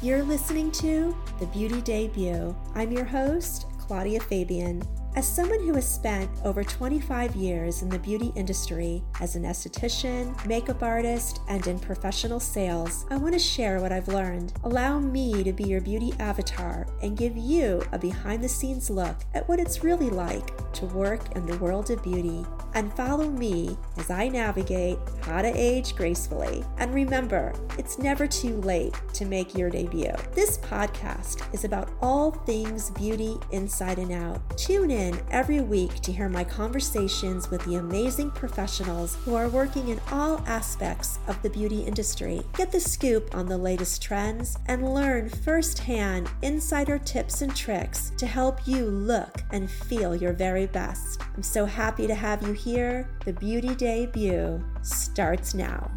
You're 0.00 0.22
listening 0.22 0.70
to 0.72 1.16
The 1.40 1.46
Beauty 1.46 1.80
Debut. 1.80 2.54
I'm 2.76 2.92
your 2.92 3.04
host, 3.04 3.66
Claudia 3.80 4.20
Fabian. 4.20 4.80
As 5.16 5.26
someone 5.26 5.58
who 5.58 5.74
has 5.74 5.92
spent 5.92 6.30
over 6.44 6.62
25 6.62 7.34
years 7.34 7.82
in 7.82 7.88
the 7.88 7.98
beauty 7.98 8.30
industry 8.36 9.02
as 9.20 9.34
an 9.34 9.42
esthetician, 9.42 10.46
makeup 10.46 10.84
artist, 10.84 11.40
and 11.48 11.66
in 11.66 11.80
professional 11.80 12.38
sales, 12.38 13.06
I 13.10 13.16
want 13.16 13.32
to 13.32 13.40
share 13.40 13.80
what 13.80 13.90
I've 13.90 14.06
learned. 14.06 14.52
Allow 14.62 15.00
me 15.00 15.42
to 15.42 15.52
be 15.52 15.64
your 15.64 15.80
beauty 15.80 16.12
avatar 16.20 16.86
and 17.02 17.16
give 17.16 17.36
you 17.36 17.82
a 17.90 17.98
behind 17.98 18.44
the 18.44 18.48
scenes 18.48 18.90
look 18.90 19.16
at 19.34 19.48
what 19.48 19.58
it's 19.58 19.82
really 19.82 20.10
like 20.10 20.72
to 20.74 20.86
work 20.86 21.34
in 21.34 21.44
the 21.44 21.58
world 21.58 21.90
of 21.90 22.04
beauty. 22.04 22.46
And 22.78 22.92
follow 22.92 23.28
me 23.28 23.76
as 23.96 24.08
I 24.08 24.28
navigate 24.28 24.98
how 25.22 25.42
to 25.42 25.48
age 25.48 25.96
gracefully. 25.96 26.62
And 26.78 26.94
remember, 26.94 27.52
it's 27.76 27.98
never 27.98 28.28
too 28.28 28.60
late 28.60 28.94
to 29.14 29.24
make 29.24 29.56
your 29.56 29.68
debut. 29.68 30.12
This 30.32 30.58
podcast 30.58 31.52
is 31.52 31.64
about 31.64 31.90
all 32.00 32.30
things 32.30 32.90
beauty 32.90 33.34
inside 33.50 33.98
and 33.98 34.12
out. 34.12 34.56
Tune 34.56 34.92
in 34.92 35.20
every 35.32 35.60
week 35.60 35.96
to 36.02 36.12
hear 36.12 36.28
my 36.28 36.44
conversations 36.44 37.50
with 37.50 37.64
the 37.64 37.74
amazing 37.74 38.30
professionals 38.30 39.16
who 39.24 39.34
are 39.34 39.48
working 39.48 39.88
in 39.88 40.00
all 40.12 40.40
aspects 40.46 41.18
of 41.26 41.42
the 41.42 41.50
beauty 41.50 41.80
industry. 41.80 42.42
Get 42.56 42.70
the 42.70 42.78
scoop 42.78 43.34
on 43.34 43.46
the 43.46 43.58
latest 43.58 44.02
trends 44.02 44.56
and 44.66 44.94
learn 44.94 45.30
firsthand 45.30 46.30
insider 46.42 47.00
tips 47.00 47.42
and 47.42 47.56
tricks 47.56 48.12
to 48.18 48.26
help 48.26 48.68
you 48.68 48.84
look 48.84 49.42
and 49.50 49.68
feel 49.68 50.14
your 50.14 50.32
very 50.32 50.66
best. 50.68 51.20
I'm 51.34 51.42
so 51.42 51.64
happy 51.64 52.06
to 52.06 52.14
have 52.14 52.46
you 52.46 52.52
here. 52.52 52.67
The 52.68 53.34
Beauty 53.40 53.74
Debut 53.74 54.62
starts 54.82 55.54
now. 55.54 55.90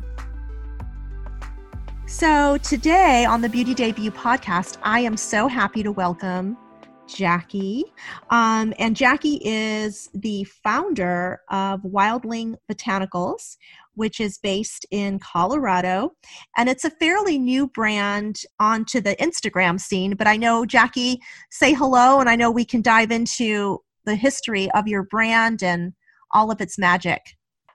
So, 2.07 2.57
today 2.59 3.25
on 3.25 3.41
the 3.41 3.49
Beauty 3.49 3.73
Debut 3.73 4.09
podcast, 4.09 4.77
I 4.81 5.01
am 5.01 5.17
so 5.17 5.49
happy 5.49 5.83
to 5.83 5.91
welcome 5.91 6.55
Jackie. 7.09 7.83
Um, 8.29 8.73
and 8.79 8.95
Jackie 8.95 9.41
is 9.43 10.09
the 10.13 10.45
founder 10.63 11.41
of 11.49 11.81
Wildling 11.81 12.55
Botanicals, 12.71 13.57
which 13.95 14.21
is 14.21 14.37
based 14.37 14.85
in 14.91 15.19
Colorado. 15.19 16.13
And 16.55 16.69
it's 16.69 16.85
a 16.85 16.89
fairly 16.89 17.37
new 17.37 17.67
brand 17.67 18.43
onto 18.61 19.01
the 19.01 19.17
Instagram 19.17 19.77
scene. 19.77 20.15
But 20.15 20.27
I 20.27 20.37
know, 20.37 20.65
Jackie, 20.65 21.19
say 21.49 21.73
hello, 21.73 22.21
and 22.21 22.29
I 22.29 22.37
know 22.37 22.49
we 22.49 22.63
can 22.63 22.81
dive 22.81 23.11
into 23.11 23.79
the 24.05 24.15
history 24.15 24.71
of 24.71 24.87
your 24.87 25.03
brand 25.03 25.63
and 25.63 25.91
all 26.33 26.51
of 26.51 26.61
its 26.61 26.77
magic. 26.77 27.21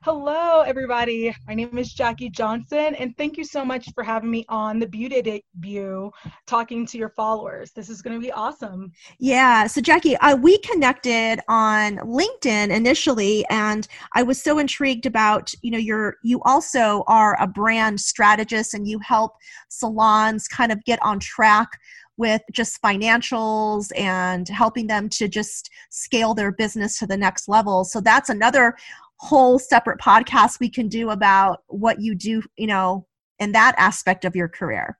Hello, 0.07 0.61
everybody. 0.61 1.35
My 1.49 1.55
name 1.55 1.77
is 1.79 1.93
Jackie 1.93 2.31
Johnson, 2.31 2.95
and 2.95 3.17
thank 3.17 3.37
you 3.37 3.43
so 3.43 3.65
much 3.65 3.93
for 3.93 4.05
having 4.05 4.31
me 4.31 4.45
on 4.49 4.79
the 4.79 4.87
Beauty 4.87 5.21
Debut 5.21 6.12
talking 6.47 6.87
to 6.87 6.97
your 6.97 7.09
followers. 7.09 7.73
This 7.73 7.91
is 7.91 8.03
going 8.03 8.15
to 8.15 8.25
be 8.25 8.31
awesome. 8.31 8.93
Yeah. 9.19 9.67
So, 9.67 9.81
Jackie, 9.81 10.17
uh, 10.19 10.37
we 10.37 10.59
connected 10.59 11.41
on 11.49 11.97
LinkedIn 11.97 12.69
initially, 12.71 13.45
and 13.51 13.89
I 14.15 14.23
was 14.23 14.41
so 14.41 14.61
intrigued 14.61 15.07
about 15.07 15.53
you 15.62 15.73
know, 15.73 15.79
you're 15.79 16.15
you 16.23 16.41
also 16.45 17.03
are 17.09 17.37
a 17.43 17.49
brand 17.49 17.99
strategist 17.99 18.75
and 18.75 18.87
you 18.87 19.01
help 19.01 19.33
salons 19.71 20.47
kind 20.47 20.71
of 20.71 20.84
get 20.84 21.01
on 21.03 21.19
track 21.19 21.69
with 22.17 22.42
just 22.53 22.81
financials 22.83 23.91
and 23.97 24.48
helping 24.48 24.86
them 24.86 25.09
to 25.11 25.28
just 25.28 25.70
scale 25.91 26.34
their 26.34 26.53
business 26.53 26.98
to 26.98 27.06
the 27.06 27.17
next 27.17 27.48
level. 27.48 27.84
So 27.84 28.00
that's 28.00 28.31
another 28.31 28.75
whole 29.17 29.59
separate 29.59 30.00
podcast 30.00 30.61
we 30.61 30.69
can 30.69 30.89
do 30.89 31.11
about 31.11 31.62
what 31.69 32.00
you 32.00 32.14
do, 32.14 32.42
you 32.56 32.67
know, 32.67 33.06
in 33.39 33.53
that 33.53 33.75
aspect 33.78 34.25
of 34.25 34.37
your 34.37 34.49
career. 34.49 34.99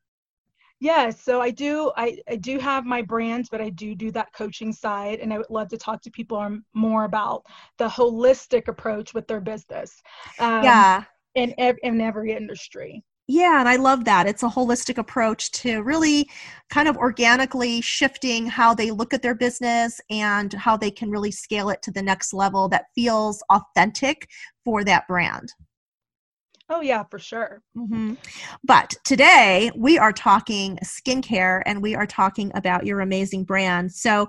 Yeah, 0.79 1.09
so 1.09 1.41
I 1.41 1.51
do 1.51 1.91
I, 1.97 2.19
I 2.29 2.37
do 2.37 2.59
have 2.59 2.85
my 2.85 3.01
brands, 3.01 3.49
but 3.49 3.63
I 3.63 3.71
do 3.71 3.95
do 3.95 4.11
that 4.11 4.33
coaching 4.35 4.73
side 4.73 5.21
and 5.21 5.33
I 5.33 5.39
would 5.39 5.49
love 5.49 5.69
to 5.69 5.79
talk 5.79 6.03
to 6.03 6.11
people 6.11 6.59
more 6.75 7.05
about 7.05 7.45
the 7.79 7.89
holistic 7.89 8.69
approach 8.69 9.15
with 9.15 9.27
their 9.27 9.41
business. 9.41 10.03
Um, 10.39 10.63
yeah. 10.65 11.05
In, 11.35 11.53
in 11.83 12.01
every 12.01 12.33
industry. 12.33 13.03
Yeah, 13.29 13.59
and 13.59 13.69
I 13.69 13.75
love 13.75 14.05
that. 14.05 14.29
It's 14.29 14.45
a 14.45 14.49
holistic 14.49 14.99
approach 14.99 15.51
to 15.53 15.83
really 15.83 16.31
kind 16.71 16.87
of 16.87 16.97
organically 16.97 17.81
shifting 17.81 18.47
how 18.47 18.73
they 18.73 18.93
look 18.93 19.13
at 19.13 19.23
their 19.23 19.35
business 19.35 20.01
and 20.11 20.53
how 20.53 20.77
they 20.77 20.93
can 20.93 21.11
really 21.11 21.33
scale 21.33 21.69
it 21.71 21.83
to 21.83 21.91
the 21.91 22.03
next 22.03 22.33
level 22.33 22.69
that 22.69 22.87
feels 22.95 23.43
authentic 23.51 24.29
for 24.65 24.85
that 24.85 25.09
brand. 25.09 25.53
Oh, 26.69 26.81
yeah, 26.81 27.05
for 27.05 27.21
sure. 27.21 27.63
Mm-hmm. 27.77 28.15
But 28.65 28.95
today 29.05 29.71
we 29.77 29.99
are 29.99 30.13
talking 30.13 30.79
skincare 30.85 31.63
and 31.65 31.81
we 31.81 31.95
are 31.95 32.07
talking 32.07 32.51
about 32.55 32.85
your 32.85 33.01
amazing 33.01 33.45
brand. 33.45 33.93
So, 33.93 34.29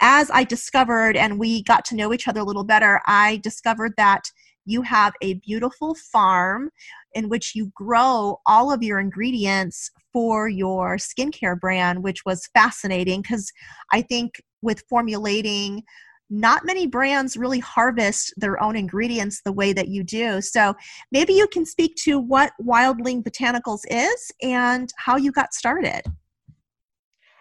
as 0.00 0.28
I 0.32 0.42
discovered 0.42 1.16
and 1.16 1.38
we 1.38 1.62
got 1.62 1.84
to 1.86 1.96
know 1.96 2.12
each 2.12 2.26
other 2.26 2.40
a 2.40 2.44
little 2.44 2.64
better, 2.64 3.00
I 3.06 3.36
discovered 3.36 3.94
that 3.98 4.22
you 4.66 4.82
have 4.82 5.14
a 5.22 5.34
beautiful 5.34 5.94
farm 5.94 6.70
in 7.14 7.28
which 7.28 7.54
you 7.54 7.72
grow 7.74 8.38
all 8.46 8.70
of 8.72 8.82
your 8.82 8.98
ingredients 8.98 9.90
for 10.12 10.48
your 10.48 10.96
skincare 10.96 11.58
brand, 11.58 12.02
which 12.02 12.24
was 12.26 12.48
fascinating 12.52 13.22
because 13.22 13.50
I 13.92 14.02
think 14.02 14.42
with 14.62 14.82
formulating, 14.88 15.82
not 16.28 16.64
many 16.64 16.86
brands 16.86 17.36
really 17.36 17.60
harvest 17.60 18.34
their 18.36 18.60
own 18.62 18.76
ingredients 18.76 19.40
the 19.44 19.52
way 19.52 19.72
that 19.72 19.88
you 19.88 20.02
do. 20.02 20.40
So 20.40 20.74
maybe 21.12 21.32
you 21.32 21.46
can 21.48 21.64
speak 21.64 21.94
to 22.02 22.18
what 22.18 22.52
Wildling 22.60 23.22
Botanicals 23.22 23.82
is 23.88 24.32
and 24.42 24.92
how 24.96 25.16
you 25.16 25.30
got 25.30 25.54
started. 25.54 26.02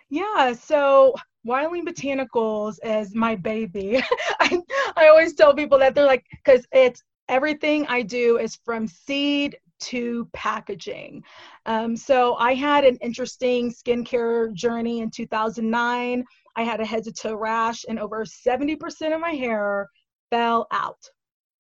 Yeah, 0.10 0.54
so 0.54 1.16
Wildling 1.48 1.88
Botanicals 1.88 2.78
is 2.84 3.16
my 3.16 3.36
baby. 3.36 4.02
I, 4.40 4.62
I 4.96 5.08
always 5.08 5.34
tell 5.34 5.54
people 5.54 5.80
that 5.80 5.96
they're 5.96 6.06
like, 6.06 6.26
because 6.44 6.66
it's 6.72 7.02
everything 7.30 7.86
I 7.88 8.02
do 8.02 8.38
is 8.38 8.60
from 8.64 8.88
seed 8.88 9.58
to 9.80 10.28
packaging. 10.34 11.24
Um, 11.66 11.96
so 11.96 12.36
I 12.36 12.54
had 12.54 12.86
an 12.86 12.98
interesting 13.02 13.72
skincare 13.72 14.54
journey 14.54 15.00
in 15.00 15.12
2009. 15.12 16.24
I 16.56 16.64
had 16.64 16.80
a 16.80 16.86
head 16.86 17.04
to 17.04 17.12
toe 17.12 17.36
rash, 17.36 17.84
and 17.88 18.00
over 18.00 18.26
70% 18.26 19.14
of 19.14 19.20
my 19.20 19.32
hair 19.32 19.88
fell 20.32 20.68
out. 20.72 21.04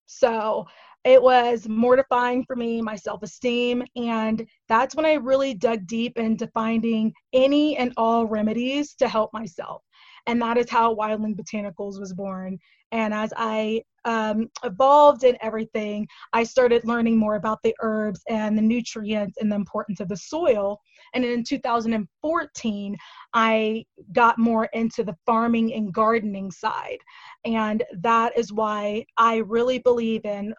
So 0.06 0.66
it 1.03 1.22
was 1.22 1.68
mortifying 1.68 2.44
for 2.46 2.56
me, 2.56 2.82
my 2.82 2.96
self 2.96 3.22
esteem. 3.22 3.84
And 3.96 4.47
that's 4.68 4.96
when 4.96 5.06
I 5.06 5.14
really 5.14 5.53
dug 5.53 5.86
deep 5.86 6.18
into 6.18 6.47
finding 6.47 7.14
any 7.34 7.78
and 7.78 7.94
all 7.97 8.26
remedies 8.26 8.96
to 8.96 9.08
help 9.08 9.32
myself. 9.34 9.84
And 10.28 10.41
that 10.41 10.58
is 10.58 10.69
how 10.69 10.96
Wildling 10.96 11.36
Botanicals 11.36 12.00
was 12.00 12.13
born. 12.13 12.58
And 12.91 13.13
as 13.13 13.34
I 13.36 13.81
um, 14.06 14.50
evolved 14.63 15.24
in 15.24 15.38
everything, 15.41 16.08
I 16.34 16.44
started 16.44 16.86
learning 16.86 17.18
more 17.18 17.36
about 17.36 17.59
the 17.63 17.75
herbs 17.81 18.22
and 18.30 18.58
the 18.58 18.62
nutrients 18.62 19.38
and 19.40 19.52
the 19.52 19.56
importance 19.56 20.00
of 20.00 20.08
the 20.08 20.18
soil. 20.18 20.80
And 21.14 21.25
in 21.25 21.44
2014, 21.44 22.97
I 23.34 23.85
got 24.14 24.38
more 24.38 24.66
into 24.74 25.03
the 25.03 25.16
farming 25.25 25.74
and 25.74 25.94
gardening 25.94 26.52
side. 26.52 27.00
And 27.46 27.84
that 28.02 28.38
is 28.38 28.53
why 28.53 29.06
I 29.18 29.38
really 29.38 29.80
believe 29.80 30.25
in 30.25 30.53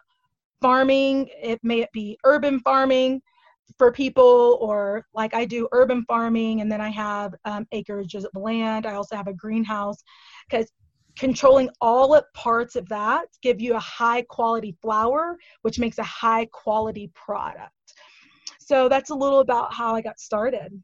farming, 0.61 1.29
it 1.41 1.59
may 1.63 1.81
it 1.81 1.91
be 1.93 2.17
urban 2.23 2.59
farming 2.61 3.21
for 3.77 3.91
people 3.91 4.57
or 4.61 5.05
like 5.13 5.33
I 5.33 5.45
do 5.45 5.67
urban 5.71 6.03
farming 6.07 6.61
and 6.61 6.71
then 6.71 6.81
I 6.81 6.89
have 6.89 7.35
um, 7.45 7.67
acreages 7.73 8.23
of 8.23 8.41
land. 8.41 8.85
I 8.85 8.93
also 8.93 9.15
have 9.15 9.27
a 9.27 9.33
greenhouse 9.33 9.97
because 10.49 10.71
controlling 11.17 11.69
all 11.81 12.19
parts 12.33 12.75
of 12.75 12.87
that 12.89 13.25
give 13.41 13.59
you 13.59 13.75
a 13.75 13.79
high 13.79 14.21
quality 14.23 14.77
flower 14.81 15.37
which 15.63 15.79
makes 15.79 15.97
a 15.97 16.03
high 16.03 16.45
quality 16.51 17.11
product. 17.13 17.71
So 18.59 18.87
that's 18.87 19.09
a 19.09 19.15
little 19.15 19.39
about 19.39 19.73
how 19.73 19.95
i 19.95 20.01
got 20.01 20.19
started. 20.19 20.81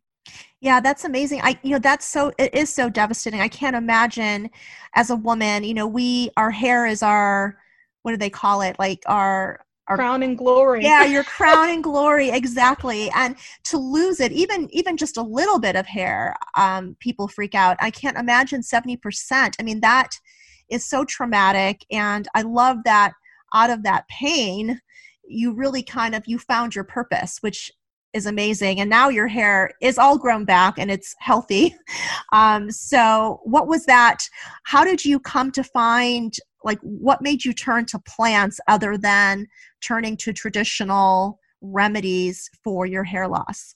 Yeah 0.60 0.80
that's 0.80 1.06
amazing. 1.06 1.42
I 1.44 1.60
you 1.64 1.72
know 1.72 1.80
that's 1.80 2.06
so 2.06 2.32
it 2.38 2.54
is 2.54 2.70
so 2.70 2.90
devastating. 2.90 3.42
I 3.42 3.48
can't 3.48 3.76
imagine 3.76 4.50
as 4.96 5.10
a 5.10 5.16
woman 5.16 5.64
you 5.64 5.74
know 5.74 5.88
we 5.88 6.32
our 6.38 6.52
hair 6.52 6.86
is 6.86 7.04
our 7.04 7.58
what 8.04 8.12
do 8.12 8.18
they 8.18 8.30
call 8.30 8.62
it? 8.62 8.78
Like 8.78 9.04
our 9.08 9.66
our 9.88 9.98
crown 9.98 10.24
and 10.24 10.38
glory. 10.38 10.84
Yeah 10.84 11.04
your 11.06 11.24
crown 11.24 11.70
and 11.70 11.84
glory 11.84 12.30
exactly. 12.30 13.10
And 13.12 13.36
to 13.66 13.78
lose 13.78 14.20
it 14.20 14.32
even 14.32 14.70
even 14.72 14.98
just 14.98 15.18
a 15.18 15.22
little 15.22 15.60
bit 15.60 15.76
of 15.76 15.86
hair 15.86 16.36
um, 16.58 16.96
people 17.00 17.28
freak 17.28 17.56
out. 17.56 17.78
I 17.80 17.92
can't 17.92 18.18
imagine 18.18 18.62
70% 18.62 19.56
i 19.60 19.64
mean 19.64 19.82
that 19.82 20.10
is 20.70 20.86
so 20.86 21.04
traumatic 21.04 21.86
and 21.92 22.28
i 22.36 22.42
love 22.42 22.78
that 22.86 23.14
out 23.54 23.70
of 23.70 23.84
that 23.84 24.08
pain 24.08 24.80
you 25.28 25.54
really 25.54 25.84
kind 25.84 26.16
of 26.16 26.24
you 26.26 26.40
found 26.40 26.74
your 26.74 26.84
purpose 26.84 27.38
which 27.42 27.72
is 28.14 28.28
amazing. 28.28 28.80
And 28.80 28.90
now 28.90 29.10
your 29.10 29.28
hair 29.28 29.72
is 29.82 29.98
all 29.98 30.18
grown 30.18 30.46
back 30.46 30.76
and 30.78 30.90
it's 30.90 31.16
healthy. 31.20 31.76
Um, 32.32 32.72
so 32.72 33.42
what 33.44 33.68
was 33.68 33.86
that? 33.86 34.28
How 34.64 34.84
did 34.84 35.06
you 35.06 35.20
come 35.20 35.52
to 35.52 35.64
find 35.64 36.36
like 36.64 36.80
what 36.82 37.22
made 37.22 37.44
you 37.44 37.54
turn 37.54 37.86
to 37.86 38.00
plants 38.00 38.60
other 38.68 38.98
than 38.98 39.48
turning 39.82 40.18
to 40.18 40.34
traditional 40.34 41.40
remedies 41.62 42.50
for 42.64 42.86
your 42.86 43.04
hair 43.04 43.28
loss 43.28 43.76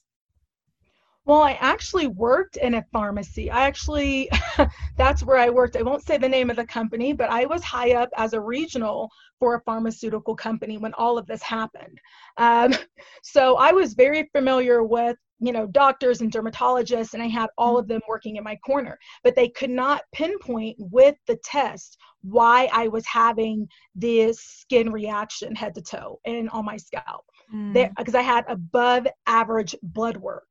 Well, 1.27 1.41
I 1.41 1.57
actually 1.59 2.07
worked 2.07 2.55
in 2.55 2.75
a 2.75 2.85
pharmacy. 2.93 3.51
I 3.51 3.67
actually, 3.67 4.29
that's 4.95 5.23
where 5.23 5.35
I 5.35 5.49
worked. 5.49 5.75
I 5.75 5.81
won't 5.81 6.05
say 6.05 6.17
the 6.17 6.29
name 6.29 6.49
of 6.49 6.55
the 6.55 6.65
company, 6.65 7.11
but 7.11 7.29
I 7.29 7.45
was 7.45 7.61
high 7.65 7.95
up 7.95 8.09
as 8.15 8.31
a 8.31 8.39
regional 8.39 9.11
for 9.37 9.55
a 9.55 9.61
pharmaceutical 9.63 10.37
company 10.37 10.77
when 10.77 10.93
all 10.93 11.17
of 11.17 11.27
this 11.27 11.43
happened. 11.43 11.99
Um, 12.37 12.73
so 13.23 13.57
I 13.57 13.73
was 13.73 13.93
very 13.93 14.29
familiar 14.33 14.83
with, 14.83 15.17
you 15.41 15.51
know, 15.51 15.67
doctors 15.67 16.21
and 16.21 16.31
dermatologists, 16.31 17.13
and 17.13 17.21
I 17.21 17.27
had 17.27 17.49
all 17.57 17.77
of 17.77 17.89
them 17.89 17.99
working 18.07 18.37
in 18.37 18.45
my 18.45 18.55
corner, 18.65 18.97
but 19.21 19.35
they 19.35 19.49
could 19.49 19.69
not 19.69 20.03
pinpoint 20.13 20.77
with 20.79 21.15
the 21.27 21.35
test 21.43 21.97
why 22.21 22.69
I 22.71 22.87
was 22.87 23.05
having 23.05 23.67
this 23.95 24.39
skin 24.39 24.93
reaction 24.93 25.53
head 25.55 25.75
to 25.75 25.81
toe 25.81 26.21
and 26.25 26.49
on 26.51 26.63
my 26.63 26.77
scalp. 26.77 27.25
Because 27.51 28.13
mm. 28.13 28.15
I 28.15 28.21
had 28.21 28.45
above 28.47 29.07
average 29.25 29.75
blood 29.83 30.15
work. 30.15 30.47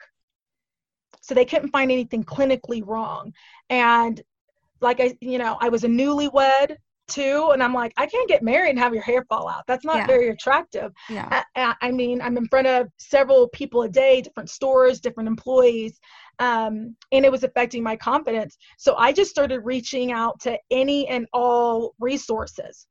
So 1.26 1.34
they 1.34 1.44
couldn't 1.44 1.70
find 1.70 1.90
anything 1.90 2.22
clinically 2.22 2.86
wrong. 2.86 3.32
And 3.68 4.22
like 4.80 5.00
I, 5.00 5.16
you 5.20 5.38
know, 5.38 5.56
I 5.60 5.68
was 5.68 5.82
a 5.82 5.88
newlywed 5.88 6.76
too, 7.08 7.50
and 7.52 7.62
I'm 7.62 7.74
like, 7.74 7.92
I 7.96 8.06
can't 8.06 8.28
get 8.28 8.42
married 8.42 8.70
and 8.70 8.78
have 8.78 8.94
your 8.94 9.02
hair 9.02 9.24
fall 9.28 9.48
out. 9.48 9.64
That's 9.66 9.84
not 9.84 9.96
yeah. 9.96 10.06
very 10.06 10.28
attractive. 10.28 10.92
Yeah. 11.08 11.42
I, 11.56 11.74
I, 11.80 11.90
mean, 11.90 12.20
I'm 12.20 12.36
in 12.36 12.46
front 12.46 12.68
of 12.68 12.88
several 12.98 13.48
people 13.48 13.82
a 13.82 13.88
day, 13.88 14.20
different 14.20 14.50
stores, 14.50 15.00
different 15.00 15.28
employees, 15.28 15.98
um, 16.38 16.94
and 17.10 17.24
it 17.24 17.32
was 17.32 17.42
affecting 17.42 17.82
my 17.82 17.96
confidence. 17.96 18.56
So 18.78 18.94
I 18.96 19.12
just 19.12 19.30
started 19.30 19.60
reaching 19.60 20.12
out 20.12 20.40
to 20.42 20.58
any 20.70 21.08
and 21.08 21.26
all 21.32 21.94
resources 21.98 22.86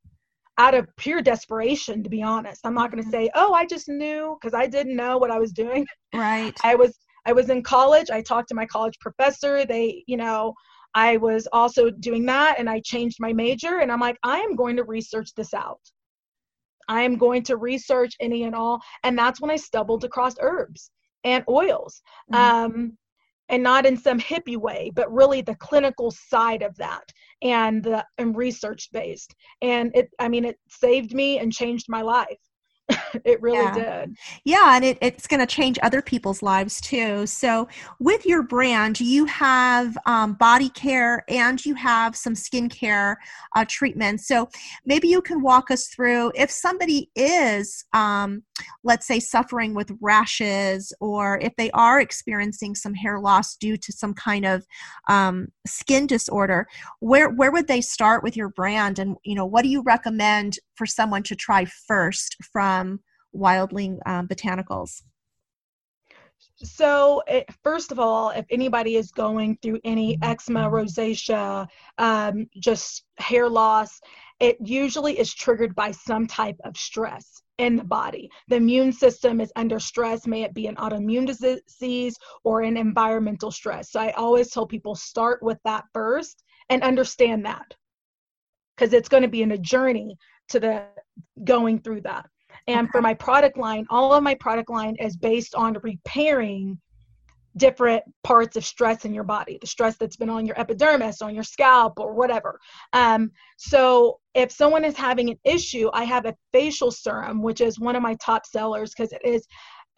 out 0.58 0.74
of 0.74 0.88
pure 0.96 1.20
desperation 1.20 2.02
to 2.02 2.08
be 2.08 2.22
honest 2.22 2.64
i'm 2.64 2.72
not 2.72 2.90
going 2.90 3.02
to 3.02 3.10
mm-hmm. 3.10 3.24
say 3.24 3.30
oh 3.34 3.52
i 3.52 3.66
just 3.66 3.90
knew 3.90 4.38
because 4.40 4.54
i 4.54 4.66
didn't 4.66 4.96
know 4.96 5.18
what 5.18 5.30
i 5.30 5.38
was 5.38 5.52
doing 5.52 5.86
right 6.14 6.56
i 6.64 6.74
was 6.74 6.98
I 7.26 7.32
was 7.32 7.50
in 7.50 7.62
college. 7.62 8.10
I 8.10 8.22
talked 8.22 8.48
to 8.48 8.54
my 8.54 8.66
college 8.66 8.98
professor. 9.00 9.64
They, 9.66 10.04
you 10.06 10.16
know, 10.16 10.54
I 10.94 11.18
was 11.18 11.46
also 11.52 11.90
doing 11.90 12.24
that 12.26 12.58
and 12.58 12.70
I 12.70 12.80
changed 12.80 13.18
my 13.20 13.32
major 13.32 13.80
and 13.80 13.92
I'm 13.92 14.00
like, 14.00 14.16
I 14.22 14.38
am 14.38 14.56
going 14.56 14.76
to 14.76 14.84
research 14.84 15.34
this 15.36 15.52
out. 15.52 15.80
I 16.88 17.02
am 17.02 17.18
going 17.18 17.42
to 17.44 17.56
research 17.56 18.14
any 18.20 18.44
and 18.44 18.54
all. 18.54 18.80
And 19.02 19.18
that's 19.18 19.40
when 19.40 19.50
I 19.50 19.56
stumbled 19.56 20.04
across 20.04 20.36
herbs 20.40 20.90
and 21.24 21.44
oils. 21.48 22.00
Mm-hmm. 22.32 22.42
Um, 22.42 22.98
and 23.48 23.62
not 23.62 23.86
in 23.86 23.96
some 23.96 24.18
hippie 24.18 24.56
way, 24.56 24.90
but 24.94 25.12
really 25.12 25.40
the 25.40 25.54
clinical 25.56 26.10
side 26.10 26.62
of 26.62 26.76
that 26.76 27.04
and 27.42 27.82
the 27.82 28.04
and 28.18 28.36
research 28.36 28.88
based. 28.92 29.34
And 29.62 29.94
it, 29.94 30.08
I 30.18 30.28
mean, 30.28 30.44
it 30.44 30.58
saved 30.68 31.14
me 31.14 31.38
and 31.38 31.52
changed 31.52 31.86
my 31.88 32.02
life. 32.02 32.40
it 33.24 33.42
really 33.42 33.58
yeah. 33.58 34.04
did. 34.04 34.16
Yeah, 34.44 34.76
and 34.76 34.84
it, 34.84 34.98
it's 35.00 35.26
going 35.26 35.40
to 35.40 35.46
change 35.46 35.78
other 35.82 36.00
people's 36.00 36.42
lives 36.42 36.80
too. 36.80 37.26
So, 37.26 37.68
with 37.98 38.24
your 38.24 38.42
brand, 38.42 39.00
you 39.00 39.24
have 39.24 39.96
um, 40.06 40.34
body 40.34 40.68
care 40.68 41.24
and 41.28 41.64
you 41.64 41.74
have 41.74 42.14
some 42.14 42.34
skincare 42.34 43.16
uh, 43.56 43.64
treatments. 43.68 44.28
So, 44.28 44.48
maybe 44.84 45.08
you 45.08 45.20
can 45.20 45.42
walk 45.42 45.70
us 45.70 45.88
through 45.88 46.30
if 46.36 46.50
somebody 46.50 47.10
is, 47.16 47.84
um, 47.92 48.44
let's 48.84 49.06
say, 49.06 49.18
suffering 49.18 49.74
with 49.74 49.90
rashes, 50.00 50.92
or 51.00 51.38
if 51.42 51.54
they 51.56 51.70
are 51.72 52.00
experiencing 52.00 52.76
some 52.76 52.94
hair 52.94 53.18
loss 53.18 53.56
due 53.56 53.76
to 53.76 53.92
some 53.92 54.14
kind 54.14 54.44
of 54.44 54.64
um, 55.08 55.48
skin 55.66 56.06
disorder, 56.06 56.68
where 57.00 57.30
where 57.30 57.50
would 57.50 57.66
they 57.66 57.80
start 57.80 58.22
with 58.22 58.36
your 58.36 58.50
brand, 58.50 59.00
and 59.00 59.16
you 59.24 59.34
know, 59.34 59.46
what 59.46 59.62
do 59.62 59.68
you 59.68 59.82
recommend 59.82 60.58
for 60.76 60.86
someone 60.86 61.22
to 61.24 61.34
try 61.34 61.64
first 61.64 62.36
from 62.52 63.00
Wildling 63.34 63.98
um, 64.06 64.28
Botanicals? 64.28 65.02
So, 66.56 67.22
it, 67.26 67.46
first 67.62 67.92
of 67.92 67.98
all, 67.98 68.30
if 68.30 68.46
anybody 68.50 68.96
is 68.96 69.10
going 69.10 69.58
through 69.60 69.80
any 69.84 70.18
eczema, 70.22 70.70
rosacea, 70.70 71.66
um, 71.98 72.46
just 72.58 73.04
hair 73.18 73.48
loss, 73.48 74.00
it 74.40 74.56
usually 74.60 75.18
is 75.18 75.34
triggered 75.34 75.74
by 75.74 75.90
some 75.90 76.26
type 76.26 76.56
of 76.64 76.76
stress 76.76 77.42
in 77.58 77.76
the 77.76 77.84
body. 77.84 78.30
The 78.48 78.56
immune 78.56 78.92
system 78.92 79.40
is 79.40 79.52
under 79.56 79.78
stress, 79.78 80.26
may 80.26 80.42
it 80.42 80.54
be 80.54 80.66
an 80.66 80.76
autoimmune 80.76 81.26
disease 81.26 82.16
or 82.44 82.62
an 82.62 82.76
environmental 82.76 83.50
stress. 83.50 83.90
So, 83.90 84.00
I 84.00 84.12
always 84.12 84.50
tell 84.50 84.66
people 84.66 84.94
start 84.94 85.42
with 85.42 85.58
that 85.64 85.84
first 85.92 86.42
and 86.70 86.82
understand 86.82 87.44
that 87.44 87.74
because 88.76 88.92
it's 88.92 89.08
going 89.08 89.22
to 89.22 89.28
be 89.28 89.42
in 89.42 89.52
a 89.52 89.58
journey 89.58 90.16
to 90.50 90.60
the 90.60 90.84
going 91.44 91.80
through 91.80 92.02
that. 92.02 92.28
And 92.68 92.80
okay. 92.80 92.90
for 92.92 93.02
my 93.02 93.14
product 93.14 93.56
line, 93.56 93.86
all 93.90 94.12
of 94.12 94.22
my 94.22 94.34
product 94.34 94.70
line 94.70 94.96
is 94.98 95.16
based 95.16 95.54
on 95.54 95.78
repairing 95.82 96.78
different 97.56 98.02
parts 98.22 98.56
of 98.56 98.64
stress 98.64 99.04
in 99.04 99.14
your 99.14 99.24
body, 99.24 99.58
the 99.60 99.66
stress 99.66 99.96
that's 99.96 100.16
been 100.16 100.28
on 100.28 100.44
your 100.44 100.58
epidermis, 100.60 101.22
on 101.22 101.34
your 101.34 101.44
scalp, 101.44 101.98
or 101.98 102.12
whatever. 102.12 102.60
Um, 102.92 103.30
so 103.56 104.20
if 104.34 104.52
someone 104.52 104.84
is 104.84 104.96
having 104.96 105.30
an 105.30 105.38
issue, 105.44 105.88
I 105.92 106.04
have 106.04 106.26
a 106.26 106.36
facial 106.52 106.90
serum, 106.90 107.42
which 107.42 107.60
is 107.60 107.80
one 107.80 107.96
of 107.96 108.02
my 108.02 108.14
top 108.16 108.44
sellers 108.44 108.92
because 108.94 109.12
it 109.12 109.24
is 109.24 109.46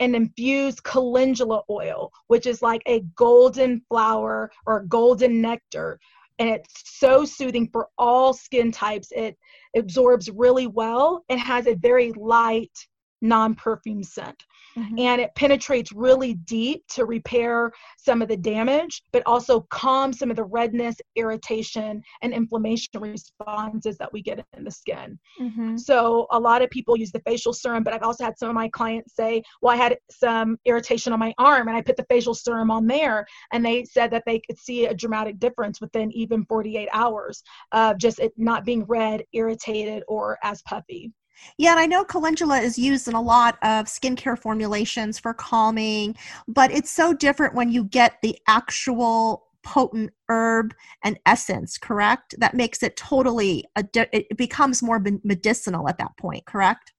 an 0.00 0.14
infused 0.14 0.84
calendula 0.84 1.62
oil, 1.68 2.12
which 2.28 2.46
is 2.46 2.62
like 2.62 2.82
a 2.86 3.00
golden 3.16 3.82
flower 3.88 4.50
or 4.66 4.84
golden 4.84 5.40
nectar 5.40 5.98
and 6.38 6.48
it's 6.48 6.98
so 6.98 7.24
soothing 7.24 7.68
for 7.72 7.88
all 7.98 8.32
skin 8.32 8.70
types. 8.70 9.12
It 9.14 9.36
absorbs 9.76 10.30
really 10.30 10.66
well 10.66 11.24
and 11.28 11.40
has 11.40 11.66
a 11.66 11.74
very 11.74 12.12
light 12.12 12.72
non 13.20 13.54
perfume 13.54 14.02
scent 14.02 14.44
mm-hmm. 14.78 14.98
and 14.98 15.20
it 15.20 15.34
penetrates 15.34 15.92
really 15.92 16.34
deep 16.34 16.84
to 16.88 17.04
repair 17.04 17.72
some 17.96 18.22
of 18.22 18.28
the 18.28 18.36
damage, 18.36 19.02
but 19.12 19.22
also 19.26 19.60
calm 19.70 20.12
some 20.12 20.30
of 20.30 20.36
the 20.36 20.44
redness, 20.44 20.96
irritation, 21.16 22.02
and 22.22 22.32
inflammation 22.32 23.00
responses 23.00 23.96
that 23.98 24.12
we 24.12 24.22
get 24.22 24.44
in 24.56 24.64
the 24.64 24.70
skin. 24.70 25.18
Mm-hmm. 25.40 25.76
So, 25.76 26.26
a 26.30 26.38
lot 26.38 26.62
of 26.62 26.70
people 26.70 26.96
use 26.96 27.12
the 27.12 27.22
facial 27.26 27.52
serum, 27.52 27.82
but 27.82 27.92
I've 27.92 28.02
also 28.02 28.24
had 28.24 28.38
some 28.38 28.48
of 28.48 28.54
my 28.54 28.68
clients 28.68 29.14
say, 29.14 29.42
Well, 29.62 29.74
I 29.74 29.76
had 29.76 29.96
some 30.10 30.58
irritation 30.64 31.12
on 31.12 31.18
my 31.18 31.34
arm, 31.38 31.68
and 31.68 31.76
I 31.76 31.82
put 31.82 31.96
the 31.96 32.06
facial 32.08 32.34
serum 32.34 32.70
on 32.70 32.86
there, 32.86 33.26
and 33.52 33.64
they 33.64 33.84
said 33.84 34.10
that 34.12 34.24
they 34.26 34.40
could 34.40 34.58
see 34.58 34.86
a 34.86 34.94
dramatic 34.94 35.38
difference 35.38 35.80
within 35.80 36.12
even 36.12 36.44
48 36.46 36.88
hours 36.92 37.42
of 37.72 37.98
just 37.98 38.18
it 38.20 38.32
not 38.36 38.64
being 38.64 38.84
red, 38.84 39.24
irritated, 39.32 40.02
or 40.08 40.38
as 40.42 40.62
puffy. 40.62 41.12
Yeah, 41.56 41.72
and 41.72 41.80
I 41.80 41.86
know 41.86 42.04
calendula 42.04 42.60
is 42.60 42.78
used 42.78 43.08
in 43.08 43.14
a 43.14 43.22
lot 43.22 43.58
of 43.62 43.86
skincare 43.86 44.38
formulations 44.38 45.18
for 45.18 45.34
calming, 45.34 46.16
but 46.46 46.70
it's 46.70 46.90
so 46.90 47.12
different 47.12 47.54
when 47.54 47.70
you 47.70 47.84
get 47.84 48.18
the 48.22 48.38
actual 48.46 49.46
potent 49.64 50.10
herb 50.28 50.74
and 51.04 51.18
essence, 51.26 51.76
correct? 51.76 52.34
That 52.38 52.54
makes 52.54 52.82
it 52.82 52.96
totally, 52.96 53.64
it 53.76 54.36
becomes 54.36 54.82
more 54.82 55.02
medicinal 55.24 55.88
at 55.88 55.98
that 55.98 56.16
point, 56.16 56.46
correct? 56.46 56.92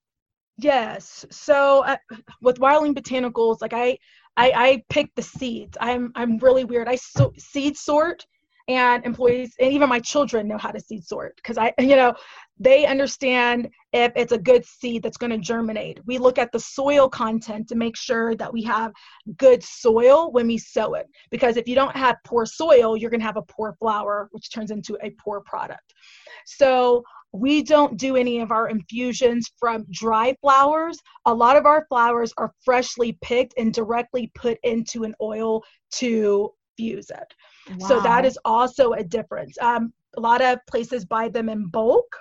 Yes. 0.58 1.26
So 1.32 1.84
uh, 1.86 1.98
with 2.42 2.60
Wildling 2.60 2.94
Botanicals, 2.94 3.62
like 3.62 3.74
I, 3.74 3.98
I, 4.36 4.52
I 4.52 4.84
pick 4.90 5.10
the 5.16 5.22
seeds. 5.22 5.78
I'm, 5.80 6.12
I'm 6.16 6.38
really 6.40 6.66
weird. 6.66 6.88
I 6.88 6.96
so, 6.96 7.34
seed 7.38 7.78
sort 7.78 8.26
and 8.70 9.04
employees 9.04 9.56
and 9.60 9.74
even 9.74 9.90
my 9.90 10.00
children 10.00 10.48
know 10.48 10.58
how 10.58 10.72
to 10.72 10.80
seed 10.80 11.04
sort 11.04 11.36
because 11.38 11.58
i 11.58 11.74
you 11.80 11.96
know 11.96 12.14
they 12.60 12.86
understand 12.86 13.68
if 13.94 14.12
it's 14.16 14.32
a 14.32 14.38
good 14.38 14.64
seed 14.64 15.02
that's 15.02 15.18
going 15.18 15.32
to 15.32 15.38
germinate 15.38 16.00
we 16.06 16.18
look 16.18 16.38
at 16.38 16.52
the 16.52 16.60
soil 16.60 17.10
content 17.10 17.68
to 17.68 17.76
make 17.76 17.98
sure 17.98 18.36
that 18.36 18.54
we 18.54 18.62
have 18.62 18.94
good 19.38 19.64
soil 19.64 20.32
when 20.32 20.46
we 20.48 20.58
sow 20.58 20.94
it 20.94 21.08
because 21.32 21.58
if 21.58 21.68
you 21.68 21.74
don't 21.74 21.96
have 21.96 22.16
poor 22.26 22.46
soil 22.46 22.96
you're 22.96 23.10
going 23.10 23.20
to 23.20 23.26
have 23.26 23.38
a 23.38 23.54
poor 23.54 23.76
flower 23.80 24.30
which 24.32 24.52
turns 24.52 24.70
into 24.70 24.98
a 25.02 25.10
poor 25.24 25.42
product 25.42 25.94
so 26.46 27.04
we 27.32 27.62
don't 27.62 27.98
do 27.98 28.16
any 28.16 28.40
of 28.40 28.52
our 28.52 28.70
infusions 28.70 29.52
from 29.60 29.86
dry 29.92 30.36
flowers. 30.42 30.98
A 31.28 31.34
lot 31.34 31.58
of 31.58 31.68
our 31.68 31.86
flowers 31.88 32.34
are 32.38 32.52
freshly 32.66 33.20
picked 33.22 33.54
and 33.56 33.72
directly 33.72 34.32
put 34.34 34.58
into 34.64 35.04
an 35.04 35.14
oil 35.22 35.64
to 35.92 36.52
fuse 36.76 37.12
it. 37.12 37.34
Wow. 37.78 37.88
So 37.88 38.02
that 38.02 38.26
is 38.26 38.38
also 38.46 38.94
a 38.94 39.04
difference. 39.04 39.58
Um, 39.62 39.94
a 40.18 40.22
lot 40.22 40.42
of 40.42 40.60
places 40.68 41.06
buy 41.06 41.30
them 41.30 41.50
in 41.50 41.68
bulk. 41.68 42.16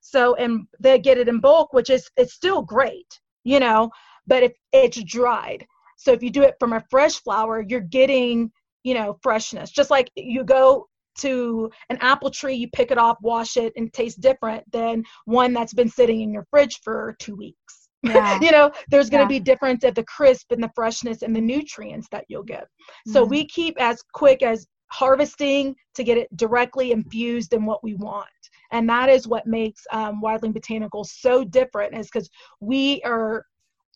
So 0.00 0.34
and 0.36 0.66
they 0.80 0.98
get 0.98 1.18
it 1.18 1.28
in 1.28 1.40
bulk, 1.40 1.72
which 1.72 1.90
is 1.90 2.08
it's 2.16 2.34
still 2.34 2.62
great, 2.62 3.20
you 3.44 3.60
know, 3.60 3.90
but 4.26 4.42
if 4.42 4.52
it's 4.72 5.02
dried. 5.04 5.66
So 5.96 6.12
if 6.12 6.22
you 6.22 6.30
do 6.30 6.42
it 6.42 6.54
from 6.60 6.72
a 6.72 6.84
fresh 6.90 7.16
flower, 7.16 7.64
you're 7.66 7.80
getting, 7.80 8.50
you 8.84 8.94
know, 8.94 9.18
freshness. 9.22 9.70
Just 9.70 9.90
like 9.90 10.10
you 10.14 10.44
go 10.44 10.86
to 11.18 11.70
an 11.90 11.98
apple 12.00 12.30
tree, 12.30 12.54
you 12.54 12.68
pick 12.70 12.90
it 12.90 12.98
off, 12.98 13.16
wash 13.20 13.56
it, 13.56 13.72
and 13.76 13.88
it 13.88 13.92
tastes 13.92 14.18
different 14.18 14.64
than 14.70 15.02
one 15.24 15.52
that's 15.52 15.74
been 15.74 15.88
sitting 15.88 16.20
in 16.20 16.32
your 16.32 16.46
fridge 16.50 16.78
for 16.82 17.16
two 17.18 17.34
weeks. 17.34 17.88
Yeah. 18.02 18.38
you 18.42 18.52
know, 18.52 18.70
there's 18.88 19.10
going 19.10 19.26
to 19.26 19.34
yeah. 19.34 19.40
be 19.40 19.44
difference 19.44 19.84
at 19.84 19.94
the 19.94 20.04
crisp 20.04 20.52
and 20.52 20.62
the 20.62 20.70
freshness 20.74 21.22
and 21.22 21.34
the 21.34 21.40
nutrients 21.40 22.06
that 22.12 22.24
you'll 22.28 22.44
get. 22.44 22.62
Mm-hmm. 22.62 23.12
So 23.12 23.24
we 23.24 23.44
keep 23.46 23.80
as 23.80 24.02
quick 24.12 24.42
as 24.42 24.66
harvesting 24.88 25.74
to 25.94 26.04
get 26.04 26.18
it 26.18 26.34
directly 26.36 26.92
infused 26.92 27.52
in 27.52 27.64
what 27.64 27.82
we 27.82 27.94
want. 27.94 28.26
And 28.72 28.88
that 28.88 29.08
is 29.08 29.26
what 29.26 29.46
makes 29.46 29.86
um, 29.92 30.20
Wildling 30.22 30.54
Botanicals 30.54 31.06
so 31.06 31.44
different 31.44 31.94
is 31.94 32.06
because 32.06 32.28
we 32.60 33.00
are 33.02 33.44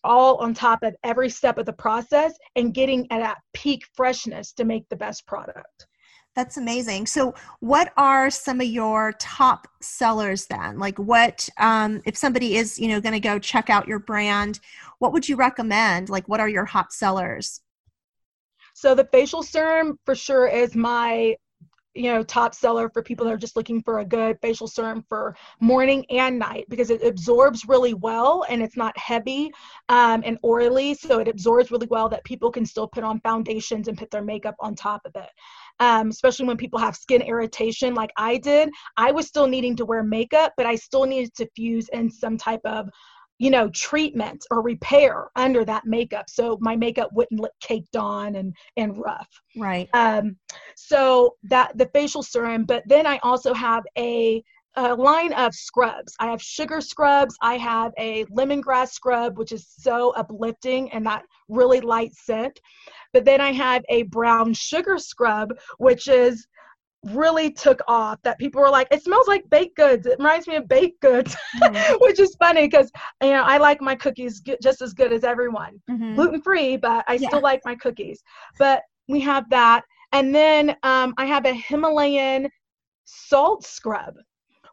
all 0.03 0.37
on 0.37 0.53
top 0.53 0.83
of 0.83 0.95
every 1.03 1.29
step 1.29 1.57
of 1.57 1.65
the 1.65 1.73
process 1.73 2.33
and 2.55 2.73
getting 2.73 3.07
at 3.11 3.19
that 3.19 3.37
peak 3.53 3.83
freshness 3.93 4.51
to 4.53 4.65
make 4.65 4.87
the 4.89 4.95
best 4.95 5.25
product. 5.25 5.87
That's 6.35 6.57
amazing. 6.57 7.05
So, 7.05 7.35
what 7.59 7.93
are 7.95 8.31
some 8.31 8.59
of 8.59 8.65
your 8.65 9.13
top 9.19 9.67
sellers 9.81 10.47
then? 10.47 10.79
Like, 10.79 10.97
what 10.97 11.47
um, 11.59 12.01
if 12.05 12.17
somebody 12.17 12.57
is, 12.57 12.79
you 12.79 12.87
know, 12.87 12.99
going 12.99 13.13
to 13.13 13.19
go 13.19 13.37
check 13.37 13.69
out 13.69 13.87
your 13.87 13.99
brand? 13.99 14.59
What 14.97 15.13
would 15.13 15.29
you 15.29 15.35
recommend? 15.35 16.09
Like, 16.09 16.27
what 16.27 16.39
are 16.39 16.49
your 16.49 16.65
hot 16.65 16.91
sellers? 16.91 17.61
So, 18.73 18.95
the 18.95 19.07
facial 19.11 19.43
serum 19.43 19.99
for 20.05 20.15
sure 20.15 20.47
is 20.47 20.75
my 20.75 21.35
you 21.95 22.11
know 22.11 22.23
top 22.23 22.55
seller 22.55 22.89
for 22.89 23.03
people 23.03 23.25
that 23.25 23.33
are 23.33 23.37
just 23.37 23.55
looking 23.55 23.81
for 23.81 23.99
a 23.99 24.05
good 24.05 24.37
facial 24.41 24.67
serum 24.67 25.05
for 25.07 25.35
morning 25.59 26.05
and 26.09 26.39
night 26.39 26.65
because 26.69 26.89
it 26.89 27.03
absorbs 27.03 27.67
really 27.67 27.93
well 27.93 28.45
and 28.49 28.61
it's 28.63 28.75
not 28.75 28.97
heavy 28.97 29.51
um, 29.89 30.23
and 30.25 30.37
oily. 30.43 30.93
So 30.95 31.19
it 31.19 31.27
absorbs 31.27 31.71
really 31.71 31.87
well 31.87 32.09
that 32.09 32.23
people 32.23 32.51
can 32.51 32.65
still 32.65 32.87
put 32.87 33.03
on 33.03 33.19
foundations 33.21 33.87
and 33.87 33.97
put 33.97 34.09
their 34.09 34.23
makeup 34.23 34.55
on 34.59 34.75
top 34.75 35.01
of 35.05 35.15
it. 35.15 35.29
Um, 35.79 36.09
especially 36.09 36.45
when 36.45 36.57
people 36.57 36.79
have 36.79 36.95
skin 36.95 37.21
irritation 37.23 37.95
like 37.95 38.11
i 38.15 38.37
did 38.37 38.69
i 38.95 39.11
was 39.11 39.25
still 39.25 39.47
needing 39.47 39.75
to 39.77 39.85
wear 39.85 40.03
makeup 40.03 40.53
but 40.55 40.67
i 40.67 40.75
still 40.75 41.05
needed 41.05 41.33
to 41.33 41.49
fuse 41.55 41.89
in 41.89 42.11
some 42.11 42.37
type 42.37 42.61
of 42.63 42.87
you 43.43 43.49
know, 43.49 43.67
treatment 43.71 44.45
or 44.51 44.61
repair 44.61 45.27
under 45.35 45.65
that 45.65 45.85
makeup. 45.85 46.29
So 46.29 46.57
my 46.61 46.77
makeup 46.77 47.09
wouldn't 47.11 47.41
look 47.41 47.51
caked 47.59 47.97
on 47.97 48.35
and, 48.35 48.55
and 48.77 48.97
rough. 48.97 49.27
Right. 49.57 49.89
Um, 49.93 50.37
so 50.77 51.35
that 51.43 51.77
the 51.77 51.89
facial 51.93 52.23
serum, 52.23 52.63
but 52.63 52.83
then 52.85 53.05
I 53.05 53.17
also 53.21 53.53
have 53.53 53.83
a, 53.97 54.41
a 54.77 54.95
line 54.95 55.33
of 55.33 55.53
scrubs. 55.53 56.15
I 56.21 56.27
have 56.27 56.41
sugar 56.41 56.79
scrubs. 56.79 57.35
I 57.41 57.57
have 57.57 57.91
a 57.97 58.23
lemongrass 58.27 58.91
scrub, 58.93 59.37
which 59.37 59.51
is 59.51 59.67
so 59.67 60.11
uplifting 60.11 60.89
and 60.93 61.05
that 61.05 61.23
really 61.49 61.81
light 61.81 62.13
scent. 62.15 62.61
But 63.11 63.25
then 63.25 63.41
I 63.41 63.51
have 63.51 63.83
a 63.89 64.03
brown 64.03 64.53
sugar 64.53 64.97
scrub, 64.97 65.49
which 65.79 66.07
is 66.07 66.47
really 67.05 67.51
took 67.51 67.81
off 67.87 68.21
that 68.23 68.39
people 68.39 68.61
were 68.61 68.69
like 68.69 68.87
it 68.89 69.03
smells 69.03 69.27
like 69.27 69.49
baked 69.49 69.75
goods 69.75 70.05
it 70.05 70.17
reminds 70.19 70.47
me 70.47 70.55
of 70.55 70.67
baked 70.67 71.01
goods 71.01 71.35
mm-hmm. 71.61 71.95
which 71.99 72.19
is 72.19 72.35
funny 72.35 72.67
because 72.67 72.91
you 73.21 73.29
know 73.29 73.43
i 73.43 73.57
like 73.57 73.81
my 73.81 73.93
cookies 73.93 74.41
just 74.61 74.81
as 74.81 74.93
good 74.93 75.11
as 75.11 75.23
everyone 75.23 75.81
mm-hmm. 75.89 76.15
gluten 76.15 76.41
free 76.41 76.77
but 76.77 77.03
i 77.07 77.15
yeah. 77.15 77.27
still 77.27 77.41
like 77.41 77.61
my 77.65 77.75
cookies 77.75 78.23
but 78.57 78.83
we 79.09 79.19
have 79.19 79.49
that 79.49 79.83
and 80.13 80.33
then 80.33 80.75
um, 80.83 81.13
i 81.17 81.25
have 81.25 81.45
a 81.45 81.53
himalayan 81.53 82.47
salt 83.03 83.65
scrub 83.65 84.15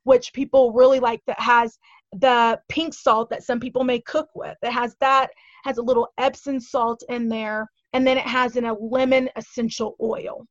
which 0.05 0.33
people 0.33 0.73
really 0.73 1.01
like 1.01 1.21
that 1.27 1.41
has 1.41 1.79
the 2.13 2.61
pink 2.69 2.95
salt 2.95 3.29
that 3.31 3.43
some 3.43 3.59
people 3.59 3.83
may 3.83 4.01
cook 4.01 4.29
with 4.35 4.57
it 4.63 4.71
has 4.71 4.97
that 5.01 5.31
has 5.65 5.79
a 5.79 5.83
little 5.83 6.09
epsom 6.19 6.61
salt 6.61 7.03
in 7.09 7.29
there 7.29 7.69
and 7.93 8.07
then 8.07 8.17
it 8.17 8.27
has 8.27 8.57
in 8.57 8.67
a 8.67 8.75
lemon 8.75 9.29
essential 9.37 9.97
oil 10.01 10.47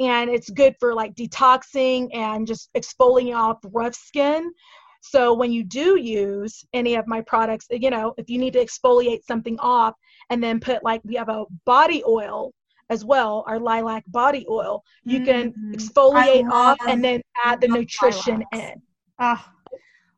and 0.00 0.30
it's 0.30 0.50
good 0.50 0.74
for 0.80 0.94
like 0.94 1.14
detoxing 1.14 2.08
and 2.14 2.46
just 2.46 2.70
exfoliating 2.74 3.36
off 3.36 3.58
rough 3.72 3.94
skin. 3.94 4.52
So 5.00 5.34
when 5.34 5.52
you 5.52 5.62
do 5.62 5.98
use 6.00 6.64
any 6.72 6.94
of 6.94 7.06
my 7.06 7.20
products, 7.20 7.66
you 7.70 7.90
know, 7.90 8.14
if 8.16 8.30
you 8.30 8.38
need 8.38 8.54
to 8.54 8.64
exfoliate 8.64 9.22
something 9.24 9.58
off 9.60 9.94
and 10.30 10.42
then 10.42 10.60
put 10.60 10.82
like 10.82 11.02
we 11.04 11.14
have 11.16 11.28
a 11.28 11.44
body 11.66 12.02
oil 12.06 12.52
as 12.90 13.04
well, 13.04 13.44
our 13.46 13.58
lilac 13.58 14.04
body 14.08 14.46
oil, 14.48 14.82
you 15.04 15.20
mm-hmm. 15.20 15.26
can 15.26 15.72
exfoliate 15.72 16.50
off 16.50 16.78
and 16.86 17.04
then 17.04 17.20
add 17.44 17.60
the 17.60 17.68
nutrition 17.68 18.44
lilacs. 18.52 18.72
in. 18.72 18.82
Ah, 19.18 19.52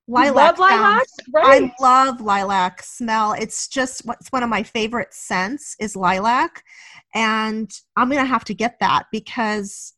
lilac. 0.09 0.59
love 0.59 0.59
lilac? 0.59 1.07
Right. 1.33 1.63
I 1.65 1.75
love 1.81 2.21
lilac 2.21 2.83
smell. 2.83 3.33
It's 3.33 3.69
just 3.69 4.05
what's 4.05 4.29
one 4.29 4.43
of 4.43 4.49
my 4.49 4.63
favorite 4.63 5.13
scents 5.13 5.77
is 5.81 5.97
lilac. 5.97 6.63
And 7.15 7.71
I'm 7.97 8.09
going 8.09 8.23
to 8.23 8.29
have 8.29 8.45
to 8.45 8.55
get 8.55 8.79
that 8.81 9.05
because 9.11 9.95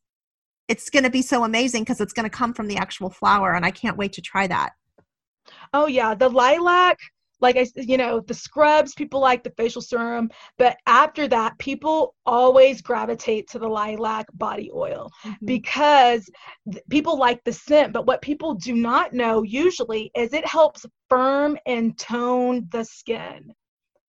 it's 0.68 0.90
going 0.90 1.04
to 1.04 1.10
be 1.10 1.22
so 1.22 1.44
amazing 1.44 1.82
because 1.82 2.00
it's 2.00 2.12
going 2.12 2.28
to 2.28 2.36
come 2.36 2.52
from 2.52 2.68
the 2.68 2.76
actual 2.76 3.10
flower. 3.10 3.54
And 3.54 3.64
I 3.64 3.70
can't 3.70 3.96
wait 3.96 4.12
to 4.14 4.22
try 4.22 4.46
that. 4.46 4.72
Oh, 5.72 5.86
yeah. 5.86 6.14
The 6.14 6.28
lilac 6.28 6.98
like 7.40 7.56
I, 7.56 7.66
you 7.76 7.96
know, 7.96 8.20
the 8.20 8.34
scrubs, 8.34 8.94
people 8.94 9.20
like 9.20 9.42
the 9.42 9.52
facial 9.56 9.82
serum, 9.82 10.30
but 10.56 10.76
after 10.86 11.28
that, 11.28 11.58
people 11.58 12.14
always 12.26 12.82
gravitate 12.82 13.48
to 13.50 13.58
the 13.58 13.68
lilac 13.68 14.26
body 14.34 14.70
oil 14.74 15.10
mm-hmm. 15.24 15.46
because 15.46 16.28
th- 16.70 16.84
people 16.90 17.18
like 17.18 17.42
the 17.44 17.52
scent. 17.52 17.92
But 17.92 18.06
what 18.06 18.22
people 18.22 18.54
do 18.54 18.74
not 18.74 19.12
know 19.12 19.42
usually 19.42 20.10
is 20.16 20.32
it 20.32 20.46
helps 20.46 20.84
firm 21.08 21.56
and 21.66 21.98
tone 21.98 22.66
the 22.70 22.84
skin. 22.84 23.52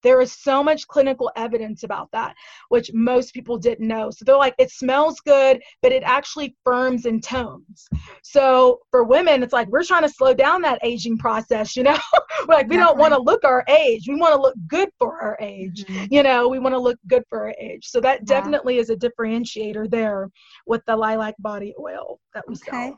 There 0.03 0.21
is 0.21 0.31
so 0.33 0.63
much 0.63 0.87
clinical 0.87 1.31
evidence 1.35 1.83
about 1.83 2.09
that, 2.11 2.35
which 2.69 2.91
most 2.93 3.33
people 3.33 3.57
didn't 3.57 3.87
know. 3.87 4.09
So 4.11 4.25
they're 4.25 4.37
like, 4.37 4.55
it 4.57 4.71
smells 4.71 5.19
good, 5.19 5.61
but 5.81 5.91
it 5.91 6.03
actually 6.03 6.55
firms 6.63 7.05
and 7.05 7.23
tones. 7.23 7.87
So 8.23 8.79
for 8.91 9.03
women, 9.03 9.43
it's 9.43 9.53
like 9.53 9.67
we're 9.69 9.83
trying 9.83 10.03
to 10.03 10.09
slow 10.09 10.33
down 10.33 10.61
that 10.61 10.79
aging 10.83 11.17
process, 11.17 11.75
you 11.75 11.83
know? 11.83 11.97
we're 12.47 12.55
like, 12.55 12.69
we 12.69 12.77
don't 12.77 12.97
want 12.97 13.13
to 13.13 13.21
look 13.21 13.43
our 13.43 13.63
age. 13.67 14.07
We 14.07 14.15
want 14.15 14.33
to 14.35 14.41
look 14.41 14.55
good 14.67 14.89
for 14.97 15.19
our 15.19 15.37
age. 15.39 15.85
Mm-hmm. 15.85 16.05
You 16.11 16.23
know, 16.23 16.47
we 16.47 16.59
want 16.59 16.73
to 16.73 16.79
look 16.79 16.97
good 17.07 17.23
for 17.29 17.47
our 17.47 17.55
age. 17.59 17.85
So 17.87 17.99
that 18.01 18.21
yeah. 18.21 18.25
definitely 18.25 18.77
is 18.77 18.89
a 18.89 18.95
differentiator 18.95 19.89
there 19.89 20.29
with 20.65 20.81
the 20.85 20.95
lilac 20.95 21.35
body 21.39 21.73
oil 21.79 22.19
that 22.33 22.43
we 22.47 22.55
okay. 22.55 22.71
sell. 22.71 22.97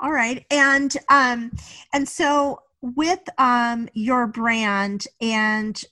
All 0.00 0.12
right. 0.12 0.44
And 0.50 0.96
um 1.08 1.52
and 1.92 2.08
so 2.08 2.60
with 2.80 3.20
um 3.38 3.88
your 3.94 4.26
brand 4.26 5.06
and 5.20 5.82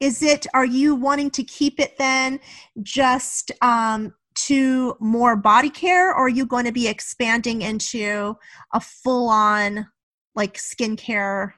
is 0.00 0.22
it 0.22 0.46
are 0.54 0.64
you 0.64 0.94
wanting 0.94 1.30
to 1.30 1.44
keep 1.44 1.78
it 1.78 1.96
then 1.98 2.40
just 2.82 3.52
um, 3.62 4.14
to 4.34 4.96
more 5.00 5.36
body 5.36 5.70
care 5.70 6.10
or 6.10 6.26
are 6.26 6.28
you 6.28 6.46
going 6.46 6.64
to 6.64 6.72
be 6.72 6.88
expanding 6.88 7.62
into 7.62 8.36
a 8.72 8.80
full 8.80 9.28
on 9.28 9.86
like 10.34 10.54
skincare 10.54 11.52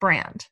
brand? 0.00 0.46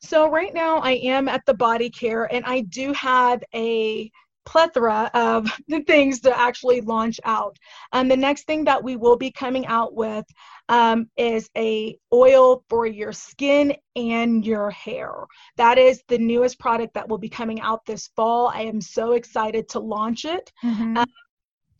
So 0.00 0.30
right 0.30 0.54
now 0.54 0.76
i 0.78 0.92
am 0.92 1.28
at 1.28 1.44
the 1.46 1.54
body 1.54 1.90
care 1.90 2.32
and 2.32 2.44
i 2.44 2.60
do 2.60 2.92
have 2.92 3.42
a 3.54 4.10
plethora 4.46 5.10
of 5.12 5.48
things 5.86 6.20
to 6.20 6.38
actually 6.38 6.80
launch 6.80 7.20
out. 7.24 7.58
And 7.92 8.10
the 8.10 8.16
next 8.16 8.46
thing 8.46 8.64
that 8.64 8.82
we 8.82 8.96
will 8.96 9.16
be 9.16 9.30
coming 9.30 9.66
out 9.66 9.94
with 9.94 10.24
um, 10.68 11.08
is 11.16 11.50
a 11.56 11.98
oil 12.12 12.64
for 12.68 12.86
your 12.86 13.12
skin 13.12 13.76
and 13.94 14.44
your 14.44 14.70
hair. 14.70 15.12
That 15.56 15.78
is 15.78 16.02
the 16.08 16.18
newest 16.18 16.58
product 16.58 16.94
that 16.94 17.08
will 17.08 17.18
be 17.18 17.28
coming 17.28 17.60
out 17.60 17.84
this 17.86 18.08
fall. 18.16 18.48
I 18.48 18.62
am 18.62 18.80
so 18.80 19.12
excited 19.12 19.68
to 19.70 19.80
launch 19.80 20.24
it. 20.24 20.50
Mm-hmm. 20.64 20.96
Um, 20.96 21.06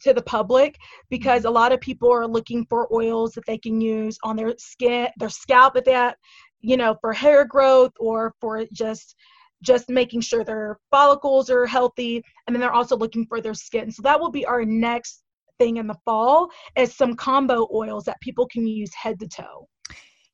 to 0.02 0.12
the 0.12 0.22
public 0.22 0.76
because 1.08 1.46
a 1.46 1.50
lot 1.50 1.72
of 1.72 1.80
people 1.80 2.12
are 2.12 2.26
looking 2.26 2.66
for 2.66 2.92
oils 2.94 3.32
that 3.32 3.46
they 3.46 3.56
can 3.56 3.80
use 3.80 4.18
on 4.22 4.36
their 4.36 4.54
skin 4.58 5.08
their 5.16 5.30
scalp 5.30 5.74
with 5.74 5.86
that 5.86 6.18
you 6.60 6.76
know 6.76 6.94
for 7.00 7.14
hair 7.14 7.46
growth 7.46 7.92
or 7.98 8.34
for 8.38 8.62
just 8.74 9.16
just 9.62 9.88
making 9.88 10.20
sure 10.20 10.44
their 10.44 10.78
follicles 10.90 11.50
are 11.50 11.66
healthy 11.66 12.22
and 12.46 12.54
then 12.54 12.60
they're 12.60 12.72
also 12.72 12.96
looking 12.96 13.26
for 13.26 13.40
their 13.40 13.54
skin. 13.54 13.90
So 13.90 14.02
that 14.02 14.18
will 14.18 14.30
be 14.30 14.44
our 14.46 14.64
next 14.64 15.22
thing 15.58 15.78
in 15.78 15.86
the 15.86 15.96
fall 16.04 16.50
is 16.76 16.94
some 16.94 17.14
combo 17.14 17.68
oils 17.72 18.04
that 18.04 18.20
people 18.20 18.46
can 18.46 18.66
use 18.66 18.92
head 18.94 19.18
to 19.20 19.28
toe. 19.28 19.68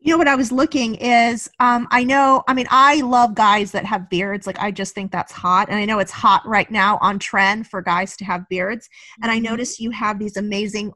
You 0.00 0.12
know 0.12 0.18
what 0.18 0.26
i 0.26 0.34
was 0.34 0.50
looking 0.50 0.96
is 0.96 1.48
um, 1.60 1.86
i 1.92 2.02
know 2.02 2.42
i 2.48 2.54
mean 2.54 2.66
i 2.70 3.00
love 3.02 3.36
guys 3.36 3.70
that 3.70 3.84
have 3.84 4.10
beards. 4.10 4.48
Like 4.48 4.58
i 4.58 4.72
just 4.72 4.96
think 4.96 5.12
that's 5.12 5.30
hot 5.30 5.68
and 5.68 5.78
i 5.78 5.84
know 5.84 6.00
it's 6.00 6.10
hot 6.10 6.42
right 6.44 6.68
now 6.70 6.98
on 7.00 7.20
trend 7.20 7.68
for 7.68 7.80
guys 7.80 8.16
to 8.16 8.24
have 8.24 8.48
beards. 8.48 8.88
And 9.22 9.30
i 9.30 9.36
mm-hmm. 9.36 9.44
notice 9.44 9.78
you 9.78 9.92
have 9.92 10.18
these 10.18 10.36
amazing 10.36 10.92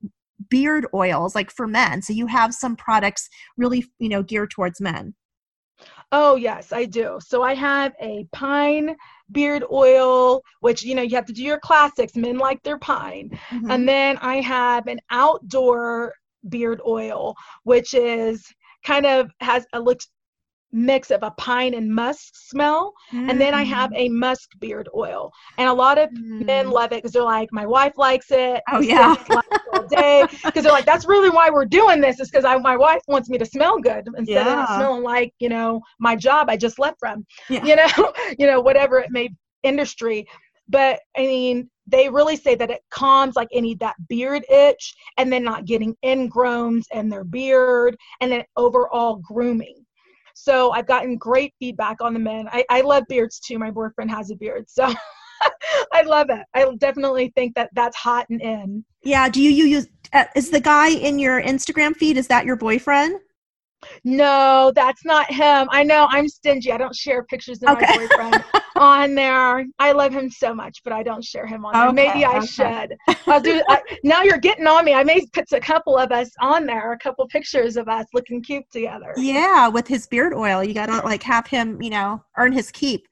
beard 0.51 0.87
oils 0.93 1.37
like 1.37 1.53
for 1.53 1.69
men. 1.69 2.03
So 2.03 2.13
you 2.13 2.27
have 2.27 2.53
some 2.53 2.75
products 2.75 3.29
really 3.57 3.85
you 4.01 4.09
know 4.09 4.25
geared 4.25 4.51
towards 4.51 4.81
men 4.81 5.15
Oh, 6.13 6.37
yes, 6.37 6.73
I 6.73 6.85
do. 6.85 7.19
So 7.21 7.43
I 7.43 7.55
have 7.55 7.93
a 8.01 8.27
pine 8.33 8.97
beard 9.33 9.65
oil, 9.73 10.43
which, 10.61 10.83
you 10.83 10.95
know, 10.95 11.03
you 11.03 11.17
have 11.17 11.27
to 11.27 11.33
do 11.33 11.43
your 11.43 11.59
classics. 11.59 12.15
Men 12.15 12.39
like 12.39 12.63
their 12.63 12.79
pine. 12.79 13.31
Mm-hmm. 13.51 13.71
And 13.71 13.89
then 13.89 14.17
I 14.19 14.41
have 14.41 14.87
an 14.87 15.01
outdoor 15.11 16.15
beard 16.49 16.81
oil, 16.87 17.35
which 17.65 17.95
is 17.95 18.47
kind 18.85 19.05
of 19.05 19.31
has 19.41 19.67
a 19.73 19.81
looks 19.81 20.09
mix 20.77 21.11
of 21.11 21.23
a 21.23 21.31
pine 21.33 21.75
and 21.75 21.93
musk 21.93 22.35
smell. 22.35 22.93
Mm. 23.13 23.31
And 23.31 23.41
then 23.41 23.55
I 23.55 23.63
have 23.63 23.91
mm. 23.91 23.97
a 23.97 24.09
musk 24.11 24.51
beard 24.61 24.89
oil. 24.95 25.33
And 25.59 25.69
a 25.69 25.73
lot 25.73 25.99
of 25.99 26.11
mm. 26.11 26.45
men 26.45 26.71
love 26.71 26.93
it 26.93 26.97
because 26.97 27.13
they're 27.13 27.23
like, 27.23 27.49
my 27.51 27.67
wife 27.67 27.95
likes 27.97 28.27
it. 28.31 28.63
Oh, 28.71 28.81
yeah. 28.81 29.17
all 29.73 29.87
day. 29.89 30.25
Because 30.45 30.63
they're 30.63 30.73
like, 30.73 30.87
that's 30.87 31.07
really 31.07 31.31
why 31.31 31.51
we're 31.51 31.65
doing 31.65 32.01
this, 32.01 32.21
is 32.21 32.31
because 32.31 32.45
my 32.63 32.77
wife 32.77 33.01
wants 33.09 33.29
me 33.29 33.39
to 33.39 33.47
smell 33.47 33.79
good 33.79 34.07
instead 34.17 34.47
yeah. 34.47 34.63
of 34.63 34.69
smelling 34.77 35.03
like, 35.03 35.33
you 35.39 35.49
know, 35.49 35.81
my 35.99 36.15
job 36.15 36.49
I 36.49 36.57
just 36.57 36.79
left 36.79 36.99
from. 36.99 37.27
Yeah. 37.49 37.65
You 37.65 37.77
know, 37.77 38.13
you 38.39 38.47
know, 38.47 38.61
whatever 38.61 38.99
it 38.99 39.11
may 39.11 39.31
industry. 39.63 40.27
But 40.69 41.01
I 41.17 41.23
mean, 41.23 41.71
they 41.87 42.09
really 42.09 42.37
say 42.37 42.55
that 42.57 42.71
it 42.71 42.83
calms 42.91 43.37
like 43.37 43.49
any 43.53 43.75
that 43.77 43.97
beard 44.09 44.45
itch 44.51 44.95
and 45.17 45.33
then 45.33 45.45
not 45.45 45.65
getting 45.65 45.97
ingrowns 46.05 46.85
in 46.93 47.09
their 47.09 47.25
beard 47.25 47.97
and 48.21 48.31
then 48.31 48.45
overall 48.57 49.17
grooming 49.17 49.86
So 50.39 50.71
I've 50.73 50.87
gotten 50.87 51.17
great 51.17 51.55
feedback 51.59 52.03
on 52.03 52.13
the 52.13 52.21
men. 52.21 52.47
I, 52.53 52.63
I 52.69 52.83
love 52.83 53.05
beards 53.09 53.41
too. 53.41 53.59
My 53.59 53.71
boyfriend 53.71 54.11
has 54.11 54.31
a 54.31 54.37
beard. 54.37 54.67
So 54.69 54.85
I 55.93 56.03
love 56.03 56.27
it. 56.29 56.45
I 56.53 56.71
definitely 56.77 57.33
think 57.35 57.55
that 57.55 57.71
that's 57.73 57.97
hot 57.97 58.27
and 58.29 58.43
in. 58.43 58.85
Yeah. 59.03 59.31
Do 59.31 59.41
you, 59.41 59.51
you 59.51 59.65
use, 59.65 59.89
uh, 60.13 60.25
is 60.37 60.51
the 60.51 60.61
guy 60.61 60.91
in 60.91 61.19
your 61.19 61.43
Instagram 61.43 61.97
feed, 61.97 62.19
is 62.19 62.29
that 62.29 62.45
your 62.45 62.57
boyfriend? 62.57 63.19
No, 64.05 64.73
that's 64.75 65.05
not 65.05 65.31
him. 65.31 65.69
I 65.71 65.83
know 65.83 66.07
I'm 66.11 66.29
stingy. 66.29 66.73
I 66.73 66.77
don't 66.77 66.95
share 66.95 67.25
pictures 67.25 67.63
of 67.63 67.71
okay. 67.71 67.87
my 67.89 68.07
boyfriend 68.07 68.45
on 68.77 69.15
there. 69.15 69.65
I 69.79 69.93
love 69.93 70.13
him 70.13 70.31
so 70.31 70.55
much, 70.55 70.83
but 70.85 70.93
I 70.93 71.03
don't 71.03 71.25
share 71.25 71.47
him 71.47 71.65
on 71.65 71.73
there. 71.73 71.89
Okay, 71.89 71.95
Maybe 71.95 72.25
I 72.25 72.39
okay. 72.39 72.47
should. 72.47 73.17
I'll 73.27 73.41
do. 73.41 73.63
I, 73.69 73.81
now 74.03 74.23
you're 74.23 74.39
getting 74.39 74.67
on 74.67 74.85
me. 74.85 74.95
I 74.95 75.05
may 75.05 75.25
put 75.33 75.51
a 75.53 75.61
couple 75.61 75.97
of 75.97 76.13
us 76.13 76.31
on 76.41 76.67
there, 76.67 76.93
a 76.93 76.99
couple 76.99 77.27
pictures 77.29 77.77
of 77.77 77.89
us 77.89 78.07
looking 78.13 78.43
cute 78.43 78.65
together. 78.71 79.13
Yeah, 79.17 79.69
with 79.69 79.87
his 79.87 80.07
beard 80.07 80.35
oil, 80.35 80.63
you 80.63 80.75
gotta 80.75 81.05
like 81.05 81.23
have 81.23 81.47
him, 81.47 81.81
you 81.81 81.91
know, 81.91 82.23
earn 82.37 82.53
his 82.53 82.71
keep. 82.71 83.07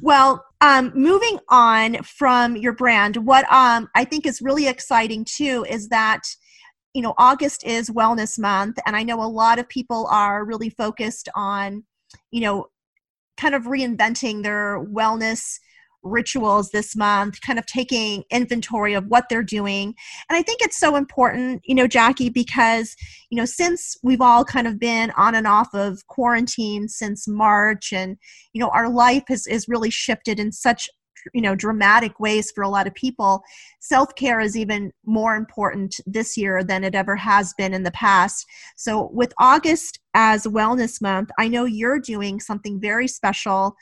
Well, 0.00 0.44
um, 0.60 0.92
moving 0.94 1.38
on 1.48 2.02
from 2.02 2.56
your 2.56 2.72
brand, 2.72 3.16
what 3.16 3.50
um, 3.52 3.88
I 3.94 4.04
think 4.04 4.26
is 4.26 4.42
really 4.42 4.66
exciting 4.66 5.24
too 5.24 5.64
is 5.68 5.88
that 5.88 6.22
you 6.94 7.02
know 7.02 7.14
august 7.18 7.64
is 7.64 7.90
wellness 7.90 8.38
month 8.38 8.78
and 8.86 8.96
i 8.96 9.02
know 9.02 9.22
a 9.22 9.24
lot 9.24 9.58
of 9.58 9.68
people 9.68 10.06
are 10.10 10.44
really 10.44 10.70
focused 10.70 11.28
on 11.34 11.84
you 12.30 12.40
know 12.40 12.66
kind 13.36 13.54
of 13.54 13.64
reinventing 13.64 14.42
their 14.42 14.84
wellness 14.84 15.58
rituals 16.02 16.70
this 16.70 16.96
month 16.96 17.40
kind 17.42 17.58
of 17.58 17.66
taking 17.66 18.24
inventory 18.30 18.94
of 18.94 19.06
what 19.06 19.28
they're 19.28 19.42
doing. 19.42 19.94
And 20.28 20.36
i 20.36 20.42
think 20.42 20.60
it's 20.60 20.78
so 20.78 20.96
important 20.96 21.62
you 21.64 21.74
know 21.74 21.86
jackie 21.86 22.28
because 22.28 22.96
you 23.30 23.36
know 23.36 23.44
since 23.44 23.96
we've 24.02 24.20
all 24.20 24.44
kind 24.44 24.66
of 24.66 24.78
been 24.78 25.12
on 25.12 25.34
and 25.34 25.46
off 25.46 25.72
of 25.74 26.06
quarantine 26.08 26.88
since 26.88 27.28
march 27.28 27.92
and 27.92 28.16
you 28.52 28.60
know 28.60 28.68
our 28.70 28.88
life 28.88 29.24
has 29.28 29.46
is 29.46 29.68
really 29.68 29.90
shifted 29.90 30.40
in 30.40 30.50
such 30.50 30.88
you 31.32 31.40
know 31.40 31.54
dramatic 31.54 32.18
ways 32.20 32.50
for 32.50 32.62
a 32.62 32.68
lot 32.68 32.86
of 32.86 32.94
people. 32.94 33.42
Self-care 33.80 34.40
is 34.40 34.56
even 34.56 34.92
more 35.04 35.36
important 35.36 36.00
this 36.06 36.36
year 36.36 36.64
than 36.64 36.84
it 36.84 36.94
ever 36.94 37.16
has 37.16 37.54
been 37.54 37.74
in 37.74 37.82
the 37.82 37.90
past. 37.92 38.46
So 38.76 39.10
with 39.12 39.32
august 39.38 40.00
as 40.14 40.46
wellness 40.46 41.00
month 41.00 41.30
i 41.38 41.48
know 41.48 41.64
you're 41.64 41.98
doing 41.98 42.38
something 42.38 42.78
very 42.78 43.08
special 43.08 43.74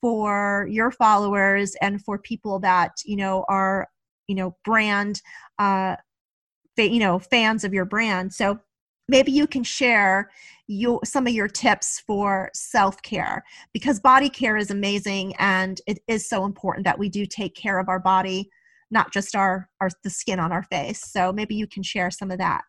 for 0.00 0.68
your 0.70 0.90
followers 0.90 1.74
and 1.80 2.04
for 2.04 2.18
people 2.18 2.58
that 2.58 2.92
you 3.04 3.16
know 3.16 3.44
are 3.48 3.88
you 4.26 4.34
know 4.34 4.54
brand 4.64 5.22
uh 5.58 5.96
you 6.84 7.00
know 7.00 7.18
fans 7.18 7.64
of 7.64 7.74
your 7.74 7.84
brand. 7.84 8.32
So 8.32 8.58
maybe 9.08 9.32
you 9.32 9.46
can 9.46 9.64
share 9.64 10.30
some 11.04 11.26
of 11.26 11.32
your 11.32 11.48
tips 11.48 12.00
for 12.06 12.50
self-care 12.52 13.42
because 13.72 13.98
body 13.98 14.28
care 14.28 14.56
is 14.56 14.70
amazing 14.70 15.34
and 15.38 15.80
it 15.86 15.98
is 16.06 16.28
so 16.28 16.44
important 16.44 16.84
that 16.84 16.98
we 16.98 17.08
do 17.08 17.24
take 17.24 17.54
care 17.54 17.78
of 17.78 17.88
our 17.88 17.98
body 17.98 18.50
not 18.90 19.10
just 19.12 19.34
our 19.34 19.68
our 19.80 19.88
the 20.04 20.10
skin 20.10 20.38
on 20.38 20.52
our 20.52 20.62
face 20.64 21.00
so 21.10 21.32
maybe 21.32 21.54
you 21.54 21.66
can 21.66 21.82
share 21.82 22.10
some 22.10 22.30
of 22.30 22.38
that 22.38 22.62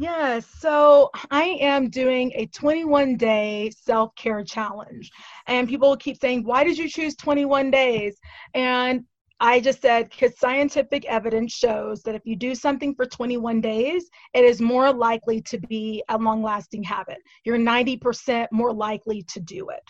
yeah, 0.00 0.38
so 0.38 1.10
I 1.32 1.58
am 1.60 1.90
doing 1.90 2.30
a 2.36 2.46
21 2.46 3.16
day 3.16 3.72
self 3.76 4.14
care 4.14 4.44
challenge. 4.44 5.10
And 5.48 5.68
people 5.68 5.96
keep 5.96 6.20
saying, 6.20 6.44
Why 6.44 6.62
did 6.62 6.78
you 6.78 6.88
choose 6.88 7.16
21 7.16 7.72
days? 7.72 8.16
And 8.54 9.04
I 9.40 9.60
just 9.60 9.80
said 9.80 10.10
because 10.10 10.38
scientific 10.38 11.04
evidence 11.04 11.52
shows 11.52 12.02
that 12.02 12.14
if 12.14 12.22
you 12.24 12.34
do 12.34 12.54
something 12.54 12.94
for 12.94 13.06
21 13.06 13.60
days, 13.60 14.10
it 14.34 14.44
is 14.44 14.60
more 14.60 14.92
likely 14.92 15.40
to 15.42 15.58
be 15.58 16.02
a 16.08 16.18
long 16.18 16.42
lasting 16.42 16.82
habit. 16.82 17.18
You're 17.44 17.58
90% 17.58 18.48
more 18.50 18.72
likely 18.72 19.22
to 19.22 19.40
do 19.40 19.68
it. 19.68 19.82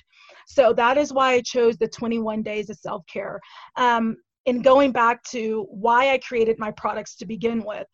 So 0.46 0.72
that 0.74 0.98
is 0.98 1.12
why 1.12 1.32
I 1.32 1.40
chose 1.40 1.78
the 1.78 1.88
21 1.88 2.42
days 2.42 2.68
of 2.68 2.76
self 2.76 3.04
care. 3.06 3.40
Um, 3.76 4.16
and 4.46 4.64
going 4.64 4.92
back 4.92 5.22
to 5.24 5.66
why 5.70 6.12
I 6.12 6.18
created 6.18 6.58
my 6.58 6.70
products 6.72 7.14
to 7.16 7.26
begin 7.26 7.62
with, 7.64 7.86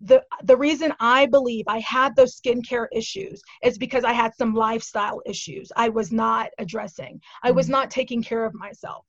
the 0.00 0.22
the 0.44 0.56
reason 0.56 0.92
I 1.00 1.26
believe 1.26 1.64
I 1.68 1.78
had 1.80 2.14
those 2.14 2.38
skincare 2.38 2.86
issues 2.92 3.40
is 3.62 3.78
because 3.78 4.04
I 4.04 4.12
had 4.12 4.34
some 4.34 4.54
lifestyle 4.54 5.22
issues 5.24 5.72
I 5.74 5.88
was 5.88 6.12
not 6.12 6.50
addressing. 6.58 7.20
I 7.42 7.50
was 7.50 7.66
mm-hmm. 7.66 7.72
not 7.72 7.90
taking 7.90 8.22
care 8.22 8.44
of 8.44 8.52
myself. 8.54 9.06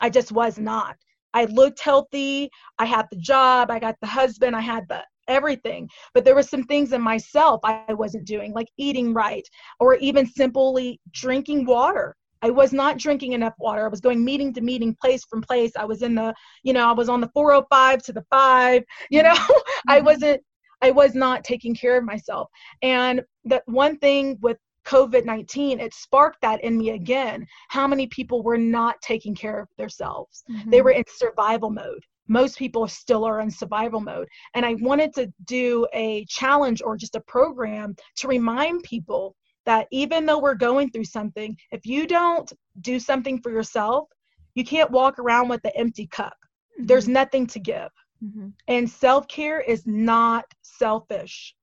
I 0.00 0.10
just 0.10 0.32
was 0.32 0.58
not. 0.58 0.96
I 1.34 1.44
looked 1.44 1.80
healthy. 1.80 2.50
I 2.78 2.86
had 2.86 3.06
the 3.10 3.18
job. 3.18 3.70
I 3.70 3.78
got 3.78 3.96
the 4.00 4.06
husband. 4.06 4.56
I 4.56 4.60
had 4.60 4.88
the 4.88 5.02
everything. 5.28 5.88
But 6.14 6.24
there 6.24 6.34
were 6.34 6.42
some 6.42 6.64
things 6.64 6.92
in 6.92 7.00
myself 7.00 7.60
I 7.64 7.92
wasn't 7.92 8.26
doing, 8.26 8.52
like 8.52 8.68
eating 8.78 9.12
right, 9.12 9.46
or 9.80 9.96
even 9.96 10.26
simply 10.26 11.00
drinking 11.12 11.66
water. 11.66 12.16
I 12.42 12.50
was 12.50 12.72
not 12.72 12.98
drinking 12.98 13.32
enough 13.32 13.54
water. 13.58 13.84
I 13.84 13.88
was 13.88 14.00
going 14.00 14.24
meeting 14.24 14.52
to 14.54 14.60
meeting, 14.60 14.96
place 15.02 15.24
from 15.24 15.42
place. 15.42 15.72
I 15.76 15.84
was 15.84 16.02
in 16.02 16.14
the, 16.14 16.34
you 16.62 16.72
know, 16.72 16.88
I 16.88 16.92
was 16.92 17.08
on 17.08 17.20
the 17.20 17.30
405 17.34 18.02
to 18.04 18.12
the 18.12 18.24
five. 18.30 18.82
You 19.10 19.22
know, 19.22 19.34
mm-hmm. 19.34 19.90
I 19.90 20.00
wasn't. 20.00 20.42
I 20.82 20.90
was 20.90 21.14
not 21.14 21.42
taking 21.42 21.74
care 21.74 21.96
of 21.96 22.04
myself. 22.04 22.48
And 22.82 23.22
that 23.44 23.62
one 23.66 23.98
thing 23.98 24.36
with 24.42 24.58
COVID 24.86 25.24
19, 25.24 25.80
it 25.80 25.92
sparked 25.92 26.40
that 26.42 26.62
in 26.62 26.78
me 26.78 26.90
again. 26.90 27.46
How 27.68 27.86
many 27.86 28.06
people 28.06 28.42
were 28.42 28.58
not 28.58 29.00
taking 29.02 29.34
care 29.34 29.60
of 29.60 29.68
themselves? 29.76 30.44
Mm-hmm. 30.50 30.70
They 30.70 30.82
were 30.82 30.92
in 30.92 31.04
survival 31.08 31.70
mode. 31.70 32.04
Most 32.28 32.58
people 32.58 32.86
still 32.88 33.24
are 33.24 33.40
in 33.40 33.50
survival 33.50 34.00
mode. 34.00 34.28
And 34.54 34.64
I 34.64 34.74
wanted 34.74 35.14
to 35.14 35.32
do 35.44 35.86
a 35.92 36.24
challenge 36.28 36.82
or 36.82 36.96
just 36.96 37.14
a 37.14 37.20
program 37.20 37.94
to 38.16 38.28
remind 38.28 38.82
people 38.82 39.36
that 39.64 39.86
even 39.90 40.26
though 40.26 40.38
we're 40.38 40.54
going 40.54 40.90
through 40.90 41.04
something, 41.04 41.56
if 41.72 41.84
you 41.84 42.06
don't 42.06 42.52
do 42.80 43.00
something 43.00 43.40
for 43.40 43.50
yourself, 43.50 44.08
you 44.54 44.64
can't 44.64 44.90
walk 44.90 45.18
around 45.18 45.48
with 45.48 45.64
an 45.64 45.72
empty 45.74 46.06
cup. 46.06 46.36
Mm-hmm. 46.78 46.86
There's 46.86 47.08
nothing 47.08 47.46
to 47.48 47.58
give. 47.58 47.90
Mm-hmm. 48.24 48.48
And 48.68 48.88
self 48.88 49.26
care 49.28 49.60
is 49.60 49.86
not 49.86 50.44
selfish 50.62 51.54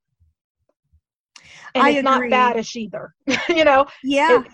and 1.74 1.84
I 1.84 1.90
it's 1.90 2.08
agree. 2.08 2.28
not 2.28 2.54
badish 2.56 2.76
either 2.76 3.14
you 3.48 3.64
know 3.64 3.86
yeah 4.02 4.40
it, 4.40 4.46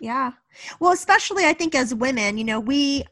yeah 0.00 0.32
well 0.80 0.92
especially 0.92 1.46
i 1.46 1.52
think 1.52 1.74
as 1.74 1.94
women 1.94 2.38
you 2.38 2.44
know 2.44 2.60
we 2.60 3.04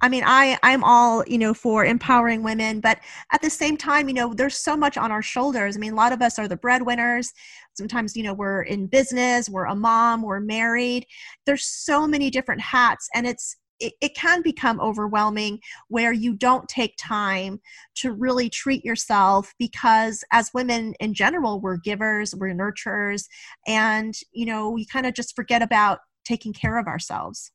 I 0.00 0.08
mean, 0.10 0.24
I 0.26 0.58
I'm 0.62 0.84
all 0.84 1.24
you 1.26 1.38
know 1.38 1.54
for 1.54 1.84
empowering 1.84 2.42
women, 2.42 2.80
but 2.80 2.98
at 3.32 3.40
the 3.40 3.48
same 3.48 3.76
time, 3.76 4.06
you 4.06 4.14
know, 4.14 4.34
there's 4.34 4.58
so 4.58 4.76
much 4.76 4.98
on 4.98 5.10
our 5.10 5.22
shoulders. 5.22 5.76
I 5.76 5.80
mean, 5.80 5.92
a 5.92 5.96
lot 5.96 6.12
of 6.12 6.20
us 6.20 6.38
are 6.38 6.46
the 6.46 6.58
breadwinners. 6.58 7.32
Sometimes, 7.74 8.14
you 8.14 8.22
know, 8.22 8.34
we're 8.34 8.62
in 8.62 8.86
business, 8.86 9.48
we're 9.48 9.64
a 9.64 9.74
mom, 9.74 10.20
we're 10.20 10.40
married. 10.40 11.06
There's 11.46 11.64
so 11.64 12.06
many 12.06 12.28
different 12.28 12.60
hats, 12.60 13.08
and 13.14 13.26
it's 13.26 13.56
it, 13.80 13.92
it 14.00 14.14
can 14.14 14.42
become 14.42 14.80
overwhelming 14.80 15.58
where 15.88 16.12
you 16.12 16.34
don't 16.34 16.68
take 16.68 16.94
time 16.98 17.60
to 17.96 18.12
really 18.12 18.48
treat 18.48 18.84
yourself 18.84 19.52
because 19.58 20.24
as 20.32 20.50
women 20.54 20.94
in 21.00 21.14
general 21.14 21.60
we're 21.60 21.76
givers 21.76 22.34
we're 22.34 22.54
nurturers 22.54 23.24
and 23.66 24.14
you 24.32 24.46
know 24.46 24.70
we 24.70 24.86
kind 24.86 25.06
of 25.06 25.14
just 25.14 25.34
forget 25.34 25.62
about 25.62 25.98
taking 26.24 26.52
care 26.52 26.78
of 26.78 26.86
ourselves. 26.86 27.52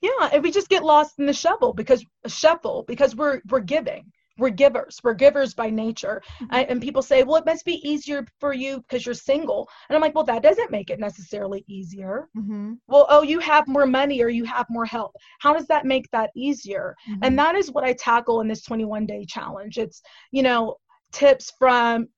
Yeah 0.00 0.28
and 0.32 0.42
we 0.42 0.50
just 0.50 0.68
get 0.68 0.84
lost 0.84 1.14
in 1.18 1.26
the 1.26 1.32
shovel 1.32 1.72
because 1.72 2.04
shuffle 2.26 2.84
because 2.86 3.16
we're 3.16 3.40
we're 3.48 3.60
giving 3.60 4.12
we're 4.38 4.50
givers 4.50 5.00
we're 5.02 5.14
givers 5.14 5.54
by 5.54 5.68
nature 5.68 6.22
mm-hmm. 6.40 6.54
I, 6.54 6.64
and 6.64 6.80
people 6.80 7.02
say 7.02 7.22
well 7.22 7.36
it 7.36 7.46
must 7.46 7.64
be 7.64 7.86
easier 7.88 8.26
for 8.40 8.52
you 8.52 8.78
because 8.78 9.04
you're 9.04 9.14
single 9.14 9.68
and 9.88 9.96
i'm 9.96 10.02
like 10.02 10.14
well 10.14 10.24
that 10.24 10.42
doesn't 10.42 10.70
make 10.70 10.90
it 10.90 10.98
necessarily 10.98 11.64
easier 11.68 12.28
mm-hmm. 12.36 12.74
well 12.86 13.06
oh 13.08 13.22
you 13.22 13.38
have 13.40 13.68
more 13.68 13.86
money 13.86 14.22
or 14.22 14.28
you 14.28 14.44
have 14.44 14.66
more 14.70 14.86
help 14.86 15.14
how 15.40 15.52
does 15.52 15.66
that 15.66 15.84
make 15.84 16.10
that 16.10 16.30
easier 16.34 16.94
mm-hmm. 17.08 17.20
and 17.22 17.38
that 17.38 17.54
is 17.54 17.70
what 17.70 17.84
i 17.84 17.92
tackle 17.92 18.40
in 18.40 18.48
this 18.48 18.62
21 18.62 19.06
day 19.06 19.24
challenge 19.24 19.78
it's 19.78 20.02
you 20.30 20.42
know 20.42 20.76
tips 21.12 21.52
from 21.58 22.08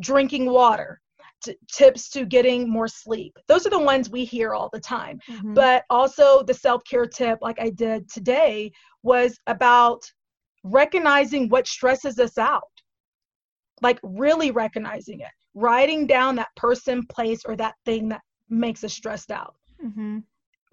drinking 0.00 0.46
water 0.46 1.00
T- 1.44 1.56
tips 1.72 2.08
to 2.10 2.24
getting 2.24 2.70
more 2.70 2.86
sleep. 2.86 3.36
Those 3.48 3.66
are 3.66 3.70
the 3.70 3.76
ones 3.76 4.08
we 4.08 4.24
hear 4.24 4.54
all 4.54 4.70
the 4.72 4.78
time. 4.78 5.18
Mm-hmm. 5.28 5.54
But 5.54 5.82
also, 5.90 6.44
the 6.44 6.54
self 6.54 6.84
care 6.84 7.04
tip, 7.04 7.40
like 7.42 7.60
I 7.60 7.70
did 7.70 8.08
today, 8.08 8.70
was 9.02 9.36
about 9.48 10.04
recognizing 10.64 11.48
what 11.48 11.66
stresses 11.66 12.18
us 12.18 12.38
out. 12.38 12.62
Like 13.80 13.98
really 14.02 14.50
recognizing 14.50 15.20
it. 15.20 15.30
Writing 15.54 16.06
down 16.06 16.36
that 16.36 16.54
person 16.56 17.04
place 17.06 17.42
or 17.44 17.56
that 17.56 17.74
thing 17.84 18.08
that 18.10 18.22
makes 18.48 18.84
us 18.84 18.92
stressed 18.92 19.30
out. 19.30 19.54
Mm-hmm. 19.84 20.18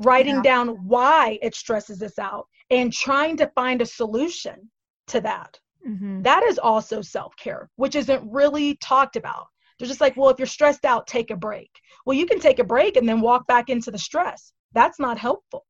writing 0.03 0.35
yeah. 0.35 0.41
down 0.43 0.67
why 0.87 1.39
it 1.41 1.55
stresses 1.55 2.03
us 2.03 2.19
out 2.19 2.45
and 2.69 2.93
trying 2.93 3.35
to 3.37 3.51
find 3.55 3.81
a 3.81 3.85
solution 3.85 4.69
to 5.07 5.19
that. 5.21 5.59
Mm-hmm. 5.87 6.21
that 6.21 6.43
is 6.43 6.59
also 6.59 7.01
self-care 7.01 7.69
which 7.77 7.95
isn't 7.95 8.21
really 8.29 8.75
talked 8.83 9.15
about. 9.15 9.47
They're 9.79 9.87
just 9.87 10.01
like 10.01 10.15
well 10.15 10.29
if 10.29 10.37
you're 10.37 10.45
stressed 10.45 10.85
out 10.85 11.07
take 11.07 11.31
a 11.31 11.35
break. 11.35 11.71
Well 12.05 12.15
you 12.15 12.27
can 12.27 12.39
take 12.39 12.59
a 12.59 12.63
break 12.63 12.97
and 12.97 13.09
then 13.09 13.19
walk 13.19 13.47
back 13.47 13.69
into 13.69 13.89
the 13.89 13.97
stress. 13.97 14.53
That's 14.73 14.99
not 14.99 15.17
helpful 15.17 15.65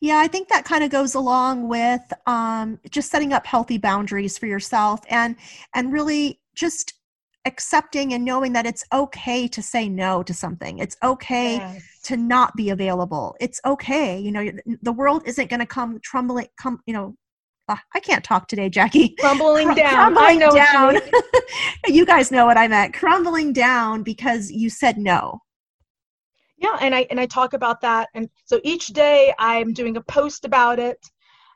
yeah, 0.00 0.18
I 0.18 0.28
think 0.28 0.48
that 0.48 0.64
kind 0.64 0.84
of 0.84 0.90
goes 0.90 1.14
along 1.14 1.68
with 1.68 2.02
um, 2.26 2.78
just 2.90 3.10
setting 3.10 3.32
up 3.32 3.46
healthy 3.46 3.78
boundaries 3.78 4.36
for 4.38 4.46
yourself 4.46 5.00
and 5.08 5.36
and 5.74 5.92
really 5.92 6.40
just 6.54 6.94
accepting 7.46 8.12
and 8.12 8.24
knowing 8.24 8.52
that 8.52 8.66
it's 8.66 8.84
okay 8.92 9.46
to 9.48 9.62
say 9.62 9.88
no 9.88 10.22
to 10.22 10.34
something. 10.34 10.78
It's 10.78 10.96
okay 11.02 11.56
Yes. 11.58 12.00
to 12.04 12.16
not 12.16 12.54
be 12.56 12.70
available. 12.70 13.36
It's 13.40 13.60
okay. 13.64 14.18
You 14.18 14.32
know, 14.32 14.50
the 14.82 14.92
world 14.92 15.22
isn't 15.26 15.48
going 15.48 15.60
to 15.60 15.66
come 15.66 15.98
trembling, 16.02 16.48
come, 16.60 16.80
you 16.86 16.92
know, 16.92 17.14
uh, 17.68 17.76
I 17.94 18.00
can't 18.00 18.24
talk 18.24 18.48
today, 18.48 18.68
Jackie. 18.68 19.14
Crumbling 19.18 19.66
Crum- 19.66 19.76
down. 19.76 20.18
I 20.18 20.36
Crumbling 20.36 20.38
know 20.38 20.48
what 20.48 20.54
you 20.54 21.10
down. 21.10 21.12
you 21.88 22.06
guys 22.06 22.30
know 22.30 22.46
what 22.46 22.56
I 22.56 22.68
meant. 22.68 22.94
Crumbling 22.94 23.52
down 23.52 24.02
because 24.02 24.50
you 24.50 24.68
said 24.70 24.98
no. 24.98 25.40
Yeah, 26.58 26.76
and 26.80 26.94
I 26.94 27.06
and 27.10 27.20
I 27.20 27.26
talk 27.26 27.52
about 27.52 27.80
that. 27.82 28.08
And 28.14 28.28
so 28.44 28.60
each 28.64 28.88
day 28.88 29.34
I'm 29.38 29.72
doing 29.72 29.96
a 29.96 30.02
post 30.02 30.44
about 30.44 30.78
it 30.78 30.98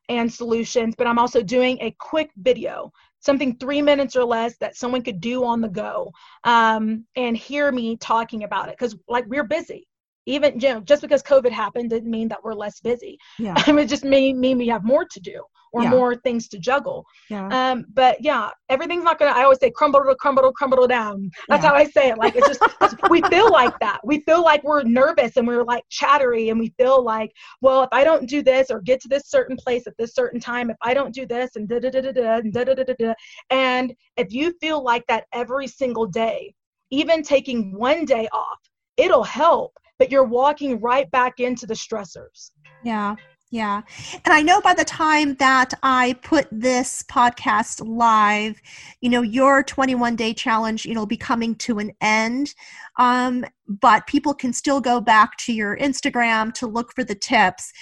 and 0.08 0.32
solutions, 0.32 0.94
but 0.96 1.06
I'm 1.06 1.18
also 1.18 1.42
doing 1.42 1.78
a 1.80 1.94
quick 1.98 2.30
video, 2.36 2.92
something 3.20 3.56
three 3.56 3.80
minutes 3.80 4.16
or 4.16 4.24
less 4.24 4.56
that 4.58 4.76
someone 4.76 5.02
could 5.02 5.20
do 5.20 5.44
on 5.44 5.60
the 5.60 5.68
go, 5.68 6.12
um, 6.44 7.06
and 7.16 7.36
hear 7.36 7.72
me 7.72 7.96
talking 7.96 8.44
about 8.44 8.68
it. 8.68 8.76
Because 8.78 8.96
like 9.08 9.24
we're 9.26 9.44
busy. 9.44 9.86
Even 10.26 10.60
you 10.60 10.68
know, 10.68 10.80
just 10.80 11.02
because 11.02 11.22
COVID 11.22 11.50
happened 11.50 11.90
didn't 11.90 12.10
mean 12.10 12.28
that 12.28 12.44
we're 12.44 12.54
less 12.54 12.80
busy. 12.80 13.18
Yeah. 13.38 13.54
it 13.66 13.88
just 13.88 14.04
mean 14.04 14.38
mean 14.38 14.58
we 14.58 14.68
have 14.68 14.84
more 14.84 15.06
to 15.06 15.20
do 15.20 15.42
or 15.72 15.82
Yeah. 15.82 15.90
more 15.90 16.16
things 16.16 16.48
to 16.48 16.58
juggle. 16.58 17.04
Yeah. 17.28 17.48
Um, 17.50 17.86
but 17.94 18.22
yeah, 18.22 18.50
everything's 18.68 19.04
not 19.04 19.18
gonna. 19.18 19.32
I 19.32 19.44
always 19.44 19.58
say 19.60 19.70
crumble 19.70 20.02
to 20.02 20.14
crumble 20.16 20.42
to 20.42 20.52
crumble 20.52 20.86
down. 20.86 21.30
That's 21.48 21.62
Yeah. 21.62 21.70
how 21.70 21.74
I 21.76 21.84
say 21.84 22.08
it. 22.10 22.18
Like 22.18 22.34
it's 22.34 22.46
just 22.46 22.60
'cause 22.80 22.94
we 23.08 23.22
feel 23.22 23.50
like 23.50 23.78
that. 23.80 24.00
We 24.04 24.20
feel 24.20 24.42
like 24.42 24.62
we're 24.64 24.82
nervous 24.82 25.36
and 25.36 25.46
we're 25.46 25.62
like 25.64 25.84
chattery, 25.90 26.50
and 26.50 26.58
we 26.58 26.72
feel 26.78 27.02
like, 27.02 27.32
well, 27.60 27.82
if 27.82 27.88
I 27.92 28.04
don't 28.04 28.28
do 28.28 28.42
this 28.42 28.70
or 28.70 28.80
get 28.80 29.00
to 29.02 29.08
this 29.08 29.28
certain 29.28 29.56
place 29.56 29.86
at 29.86 29.94
this 29.98 30.14
certain 30.14 30.40
time, 30.40 30.70
if 30.70 30.76
I 30.82 30.94
don't 30.94 31.14
do 31.14 31.26
this 31.26 31.56
and 31.56 31.68
da 31.68 31.78
da 31.78 31.90
da 31.90 32.00
da 32.00 32.12
da 32.12 32.36
and 32.36 32.52
da 32.52 32.64
da 32.64 32.74
da 32.74 32.84
da 32.84 32.94
da, 32.98 33.14
and 33.50 33.94
if 34.16 34.32
you 34.32 34.52
feel 34.60 34.82
like 34.82 35.04
that 35.08 35.24
every 35.32 35.66
single 35.66 36.06
day, 36.06 36.54
even 36.90 37.22
taking 37.22 37.78
one 37.78 38.04
day 38.04 38.28
off, 38.32 38.58
it'll 38.96 39.24
help. 39.24 39.72
But 39.98 40.10
you're 40.10 40.24
walking 40.24 40.80
right 40.80 41.10
back 41.10 41.40
into 41.40 41.66
the 41.66 41.74
stressors. 41.74 42.52
Yeah. 42.84 43.14
Yeah. 43.52 43.82
And 44.12 44.32
I 44.32 44.42
know 44.42 44.60
by 44.60 44.74
the 44.74 44.84
time 44.84 45.34
that 45.36 45.74
I 45.82 46.14
put 46.22 46.46
this 46.52 47.02
podcast 47.10 47.84
live, 47.84 48.62
you 49.00 49.10
know, 49.10 49.22
your 49.22 49.64
21 49.64 50.14
day 50.14 50.32
challenge, 50.32 50.84
you 50.86 50.94
know, 50.94 51.04
be 51.04 51.16
coming 51.16 51.56
to 51.56 51.80
an 51.80 51.90
end. 52.00 52.54
Um, 52.96 53.44
but 53.66 54.06
people 54.06 54.34
can 54.34 54.52
still 54.52 54.80
go 54.80 55.00
back 55.00 55.36
to 55.38 55.52
your 55.52 55.76
Instagram 55.78 56.54
to 56.54 56.68
look 56.68 56.92
for 56.94 57.02
the 57.02 57.16
tips. 57.16 57.72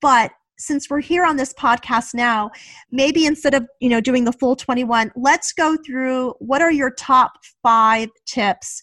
But 0.00 0.30
since 0.58 0.88
we're 0.88 1.00
here 1.00 1.24
on 1.24 1.36
this 1.36 1.52
podcast 1.52 2.14
now, 2.14 2.50
maybe 2.92 3.26
instead 3.26 3.52
of, 3.52 3.66
you 3.80 3.88
know, 3.88 4.00
doing 4.00 4.24
the 4.24 4.32
full 4.32 4.54
21, 4.54 5.10
let's 5.16 5.52
go 5.52 5.76
through 5.84 6.34
what 6.38 6.62
are 6.62 6.72
your 6.72 6.92
top 6.92 7.32
five 7.64 8.10
tips 8.26 8.82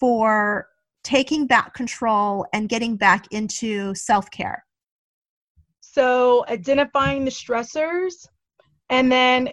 for 0.00 0.66
taking 1.04 1.46
back 1.46 1.74
control 1.74 2.46
and 2.54 2.70
getting 2.70 2.96
back 2.96 3.26
into 3.30 3.94
self 3.94 4.30
care. 4.30 4.64
So 5.92 6.44
identifying 6.48 7.24
the 7.24 7.30
stressors 7.30 8.26
and 8.88 9.12
then 9.12 9.50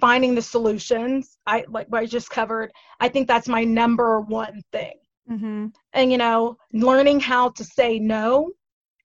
finding 0.00 0.34
the 0.34 0.42
solutions. 0.42 1.38
I 1.46 1.64
like 1.68 1.86
what 1.88 2.00
I 2.00 2.06
just 2.06 2.30
covered. 2.30 2.72
I 2.98 3.08
think 3.08 3.28
that's 3.28 3.48
my 3.48 3.62
number 3.62 4.20
one 4.20 4.62
thing. 4.72 4.94
Mm-hmm. 5.30 5.66
And 5.92 6.10
you 6.10 6.18
know, 6.18 6.56
learning 6.72 7.20
how 7.20 7.50
to 7.50 7.64
say 7.64 8.00
no 8.00 8.50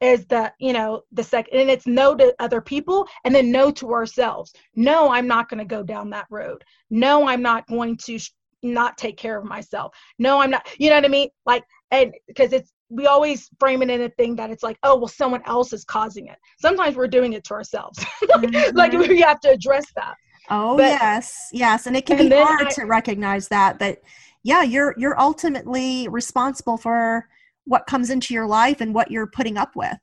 is 0.01 0.25
the 0.27 0.51
you 0.59 0.73
know 0.73 1.01
the 1.11 1.23
second 1.23 1.59
and 1.59 1.69
it's 1.69 1.87
no 1.87 2.15
to 2.15 2.33
other 2.39 2.61
people 2.61 3.07
and 3.23 3.33
then 3.33 3.51
no 3.51 3.71
to 3.71 3.91
ourselves 3.91 4.53
no 4.75 5.11
i'm 5.11 5.25
not 5.25 5.49
going 5.49 5.57
to 5.57 5.65
go 5.65 5.81
down 5.81 6.07
that 6.07 6.27
road 6.29 6.63
no 6.91 7.27
i'm 7.27 7.41
not 7.41 7.65
going 7.65 7.97
to 7.97 8.19
sh- 8.19 8.29
not 8.61 8.95
take 8.95 9.17
care 9.17 9.39
of 9.39 9.43
myself 9.43 9.91
no 10.19 10.39
i'm 10.39 10.51
not 10.51 10.67
you 10.77 10.87
know 10.87 10.95
what 10.95 11.05
i 11.05 11.07
mean 11.07 11.29
like 11.47 11.63
and 11.89 12.13
because 12.27 12.53
it's 12.53 12.71
we 12.89 13.05
always 13.07 13.49
frame 13.59 13.81
it 13.81 13.89
in 13.89 14.01
a 14.01 14.09
thing 14.11 14.35
that 14.35 14.49
it's 14.49 14.63
like 14.63 14.77
oh 14.83 14.95
well 14.97 15.07
someone 15.07 15.41
else 15.45 15.73
is 15.73 15.83
causing 15.83 16.27
it 16.27 16.37
sometimes 16.59 16.95
we're 16.95 17.07
doing 17.07 17.33
it 17.33 17.43
to 17.43 17.53
ourselves 17.53 17.97
like, 18.35 18.73
like 18.73 18.91
Mhm. 18.93 19.07
we 19.09 19.19
have 19.21 19.39
to 19.41 19.49
address 19.51 19.85
that 19.95 20.15
Oh 20.49 20.77
But- 20.77 20.83
yes, 21.01 21.49
yes, 21.51 21.87
and 21.87 21.97
it 21.97 22.05
can 22.05 22.19
And 22.21 22.29
be 22.29 22.35
hard 22.37 22.67
I- 22.67 22.69
to 22.75 22.85
recognize 22.85 23.49
that. 23.49 23.77
But 23.79 23.97
yeah, 24.43 24.63
you're 24.63 24.95
you're 24.97 25.19
ultimately 25.19 26.07
responsible 26.07 26.77
for 26.77 27.27
what 27.65 27.85
comes 27.85 28.09
into 28.11 28.33
your 28.33 28.47
life 28.47 28.79
and 28.79 28.95
what 28.95 29.11
you're 29.11 29.27
putting 29.27 29.57
up 29.57 29.75
with. 29.75 29.97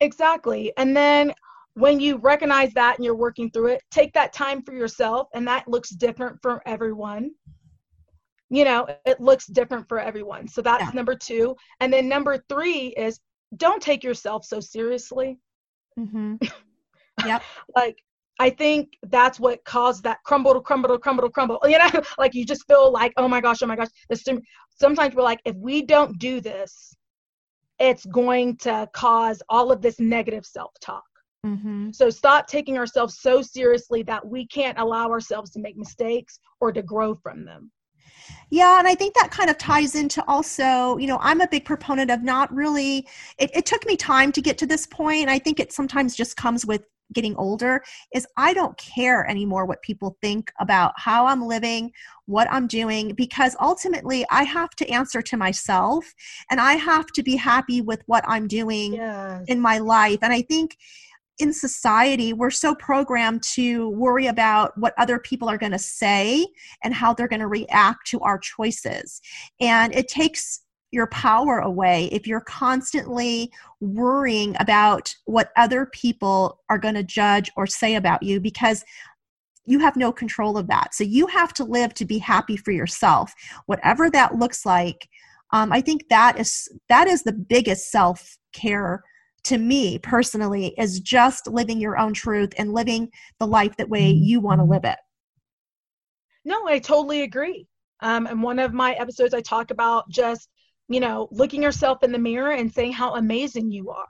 Exactly. 0.00 0.72
And 0.76 0.94
then 0.94 1.32
when 1.72 2.00
you 2.00 2.18
recognize 2.18 2.74
that 2.74 2.96
and 2.96 3.04
you're 3.06 3.16
working 3.16 3.50
through 3.50 3.68
it, 3.68 3.82
take 3.90 4.12
that 4.12 4.34
time 4.34 4.60
for 4.62 4.74
yourself. 4.74 5.28
And 5.34 5.48
that 5.48 5.66
looks 5.68 5.88
different 5.88 6.36
for 6.42 6.60
everyone. 6.66 7.30
You 8.54 8.64
know, 8.64 8.86
it 9.04 9.20
looks 9.20 9.46
different 9.46 9.88
for 9.88 9.98
everyone. 9.98 10.46
So 10.48 10.62
that's 10.62 10.84
Yeah. 10.84 10.90
number 10.94 11.14
two. 11.16 11.56
And 11.80 11.92
then 11.92 12.08
number 12.08 12.38
three 12.48 12.88
is 12.88 13.20
don't 13.56 13.82
take 13.82 14.04
yourself 14.04 14.44
so 14.44 14.60
seriously. 14.60 15.38
Mm-hmm. 15.98 16.36
Like, 17.76 17.96
I 18.40 18.50
think 18.50 18.94
that's 19.04 19.38
what 19.38 19.64
caused 19.64 20.02
that 20.04 20.18
crumble 20.24 20.54
to 20.54 20.60
crumble 20.60 20.88
to 20.90 20.98
crumble 20.98 21.22
to 21.24 21.30
crumble. 21.30 21.60
You 21.68 21.78
know, 21.78 22.02
like 22.18 22.34
you 22.34 22.44
just 22.44 22.66
feel 22.66 22.90
like, 22.92 23.12
oh 23.16 23.28
my 23.28 23.40
gosh, 23.40 23.62
oh 23.62 23.66
my 23.66 23.76
gosh. 23.76 23.88
This, 24.08 24.24
sometimes 24.70 25.14
we're 25.14 25.22
like, 25.22 25.40
if 25.44 25.56
we 25.56 25.82
don't 25.82 26.18
do 26.18 26.40
this, 26.40 26.94
it's 27.78 28.04
going 28.06 28.56
to 28.58 28.88
cause 28.92 29.42
all 29.48 29.72
of 29.72 29.82
this 29.82 29.98
negative 30.00 30.44
self 30.44 30.72
talk. 30.80 31.04
Mm-hmm. 31.44 31.90
So 31.92 32.08
stop 32.10 32.46
taking 32.46 32.78
ourselves 32.78 33.20
so 33.20 33.42
seriously 33.42 34.02
that 34.04 34.26
we 34.26 34.46
can't 34.46 34.78
allow 34.78 35.10
ourselves 35.10 35.50
to 35.52 35.60
make 35.60 35.76
mistakes 35.76 36.38
or 36.60 36.72
to 36.72 36.82
grow 36.82 37.14
from 37.14 37.44
them. 37.44 37.70
Yeah, 38.50 38.78
and 38.78 38.86
I 38.86 38.94
think 38.94 39.14
that 39.14 39.30
kind 39.30 39.50
of 39.50 39.58
ties 39.58 39.94
into 39.94 40.24
also, 40.28 40.96
you 40.98 41.06
know, 41.06 41.18
I'm 41.20 41.40
a 41.40 41.48
big 41.48 41.64
proponent 41.64 42.10
of 42.10 42.22
not 42.22 42.52
really. 42.54 43.06
It, 43.38 43.50
it 43.54 43.66
took 43.66 43.86
me 43.86 43.96
time 43.96 44.32
to 44.32 44.40
get 44.40 44.58
to 44.58 44.66
this 44.66 44.86
point. 44.86 45.28
I 45.28 45.38
think 45.38 45.60
it 45.60 45.72
sometimes 45.72 46.14
just 46.14 46.36
comes 46.36 46.64
with 46.64 46.82
getting 47.12 47.36
older 47.36 47.82
is 48.14 48.26
I 48.36 48.54
don't 48.54 48.76
care 48.78 49.28
anymore 49.28 49.66
what 49.66 49.82
people 49.82 50.16
think 50.22 50.50
about 50.58 50.92
how 50.96 51.26
I'm 51.26 51.46
living, 51.46 51.92
what 52.26 52.48
I'm 52.50 52.66
doing, 52.66 53.14
because 53.14 53.54
ultimately 53.60 54.24
I 54.30 54.44
have 54.44 54.70
to 54.76 54.88
answer 54.88 55.20
to 55.22 55.36
myself 55.36 56.12
and 56.50 56.60
I 56.60 56.74
have 56.74 57.06
to 57.08 57.22
be 57.22 57.36
happy 57.36 57.80
with 57.80 58.02
what 58.06 58.24
I'm 58.26 58.48
doing 58.48 58.94
Yes. 58.94 59.44
in 59.48 59.60
my 59.60 59.78
life. 59.78 60.18
And 60.22 60.32
I 60.32 60.42
think 60.42 60.76
in 61.38 61.52
society, 61.52 62.32
we're 62.32 62.50
so 62.50 62.74
programmed 62.74 63.42
to 63.42 63.88
worry 63.90 64.26
about 64.28 64.76
what 64.78 64.94
other 64.98 65.18
people 65.18 65.48
are 65.48 65.58
going 65.58 65.72
to 65.72 65.78
say 65.78 66.46
and 66.82 66.94
how 66.94 67.12
they're 67.12 67.28
going 67.28 67.40
to 67.40 67.48
react 67.48 68.06
to 68.08 68.20
our 68.20 68.38
choices. 68.38 69.20
And 69.60 69.94
it 69.94 70.08
takes 70.08 70.60
your 70.92 71.08
power 71.08 71.58
away 71.58 72.08
if 72.12 72.26
you're 72.26 72.40
constantly 72.40 73.50
worrying 73.80 74.54
about 74.60 75.12
what 75.24 75.50
other 75.56 75.86
people 75.86 76.60
are 76.70 76.78
going 76.78 76.94
to 76.94 77.02
judge 77.02 77.50
or 77.56 77.66
say 77.66 77.96
about 77.96 78.22
you 78.22 78.40
because 78.40 78.84
you 79.66 79.80
have 79.80 79.96
no 79.96 80.12
control 80.12 80.56
of 80.56 80.68
that. 80.68 80.94
So 80.94 81.02
you 81.02 81.26
have 81.26 81.52
to 81.54 81.64
live 81.64 81.94
to 81.94 82.04
be 82.04 82.18
happy 82.18 82.56
for 82.56 82.70
yourself, 82.70 83.34
whatever 83.66 84.08
that 84.10 84.36
looks 84.36 84.64
like. 84.64 85.08
Um, 85.50 85.72
I 85.72 85.80
think 85.80 86.08
that 86.10 86.38
is 86.38 86.68
that 86.88 87.08
is 87.08 87.22
the 87.22 87.32
biggest 87.32 87.90
self 87.90 88.36
care 88.52 89.02
to 89.44 89.58
me 89.58 89.98
personally 89.98 90.74
is 90.78 91.00
just 91.00 91.46
living 91.46 91.80
your 91.80 91.98
own 91.98 92.12
truth 92.12 92.52
and 92.58 92.72
living 92.72 93.10
the 93.38 93.46
life 93.46 93.76
that 93.76 93.88
way 93.88 94.10
you 94.10 94.40
want 94.40 94.60
to 94.60 94.64
live 94.64 94.84
it. 94.84 94.98
No, 96.44 96.66
I 96.66 96.78
totally 96.78 97.22
agree. 97.22 97.66
Um, 98.00 98.26
and 98.26 98.42
one 98.42 98.58
of 98.58 98.72
my 98.74 98.92
episodes, 98.94 99.32
I 99.34 99.40
talk 99.40 99.70
about 99.70 100.08
just, 100.10 100.48
you 100.88 101.00
know, 101.00 101.28
looking 101.30 101.62
yourself 101.62 102.02
in 102.02 102.12
the 102.12 102.18
mirror 102.18 102.52
and 102.52 102.72
saying 102.72 102.92
how 102.92 103.14
amazing 103.14 103.70
you 103.70 103.90
are, 103.90 104.08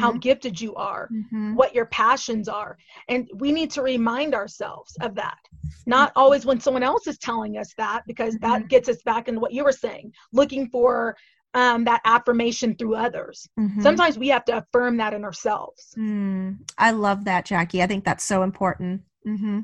how 0.00 0.12
gifted 0.12 0.60
you 0.60 0.74
are, 0.76 1.10
Mhm. 1.10 1.54
what 1.54 1.74
your 1.74 1.86
passions 1.86 2.48
are. 2.48 2.78
And 3.08 3.28
we 3.34 3.52
need 3.52 3.70
to 3.72 3.82
remind 3.82 4.34
ourselves 4.34 4.96
of 5.00 5.14
that. 5.16 5.38
Not 5.86 6.12
always 6.16 6.46
when 6.46 6.60
someone 6.60 6.82
else 6.82 7.06
is 7.06 7.18
telling 7.18 7.58
us 7.58 7.74
that, 7.76 8.02
because 8.06 8.36
that 8.38 8.68
gets 8.68 8.88
us 8.88 9.02
back 9.02 9.28
into 9.28 9.40
what 9.40 9.52
you 9.52 9.64
were 9.64 9.72
saying, 9.72 10.12
looking 10.32 10.70
for 10.70 11.16
um, 11.54 11.84
that 11.84 12.00
affirmation 12.04 12.74
through 12.76 12.96
others. 12.96 13.46
Mhm. 13.58 13.82
Sometimes 13.82 14.18
we 14.18 14.28
have 14.28 14.44
to 14.46 14.58
affirm 14.58 14.96
that 14.98 15.14
in 15.14 15.24
ourselves. 15.24 15.94
Mm, 15.96 16.58
I 16.78 16.90
love 16.90 17.24
that, 17.24 17.44
Jackie. 17.44 17.82
I 17.82 17.86
think 17.86 18.04
that's 18.04 18.24
so 18.24 18.42
important. 18.42 19.02
hmm 19.24 19.60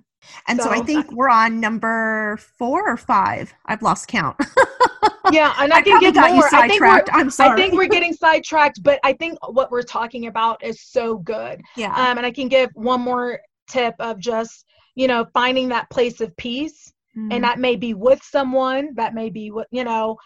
And 0.46 0.60
so, 0.60 0.70
I 0.70 0.78
So- 0.78 0.84
think 0.84 1.10
we're 1.12 1.28
on 1.30 1.60
number 1.60 2.38
four 2.58 2.88
or 2.88 2.96
five. 2.96 3.52
I've 3.66 3.82
lost 3.82 4.08
count. 4.08 4.36
Yeah, 5.32 5.54
and 5.60 5.72
I, 5.72 5.78
I 5.78 5.82
give 5.82 6.14
got 6.14 6.30
you 6.30 6.36
more. 6.36 6.46
I 6.52 6.66
think 6.66 6.80
we're, 6.80 6.88
sidetracked. 6.88 7.10
I'm 7.12 7.30
sorry. 7.30 7.52
I 7.52 7.56
think 7.56 7.74
we're 7.74 7.86
getting 7.88 8.12
sidetracked, 8.26 8.82
but 8.82 8.98
I 9.04 9.12
think 9.12 9.38
what 9.48 9.70
we're 9.70 9.82
talking 9.82 10.26
about 10.26 10.62
is 10.64 10.82
so 10.82 11.18
good. 11.18 11.60
yeah. 11.76 11.94
Um, 11.94 12.16
and 12.18 12.26
I 12.26 12.32
can 12.32 12.48
give 12.48 12.70
one 12.74 13.00
more 13.00 13.38
tip 13.68 13.94
of 14.00 14.18
just, 14.18 14.64
you 14.96 15.06
know, 15.06 15.26
finding 15.32 15.68
that 15.68 15.88
place 15.90 16.20
of 16.20 16.36
peace. 16.36 16.92
Mhm. 17.16 17.32
And 17.34 17.44
that 17.44 17.60
may 17.60 17.76
be 17.76 17.94
with 17.94 18.20
someone, 18.22 18.88
that 18.96 19.14
may 19.14 19.30
be 19.30 19.50
what 19.52 19.68
you 19.70 19.84
know, 19.84 20.16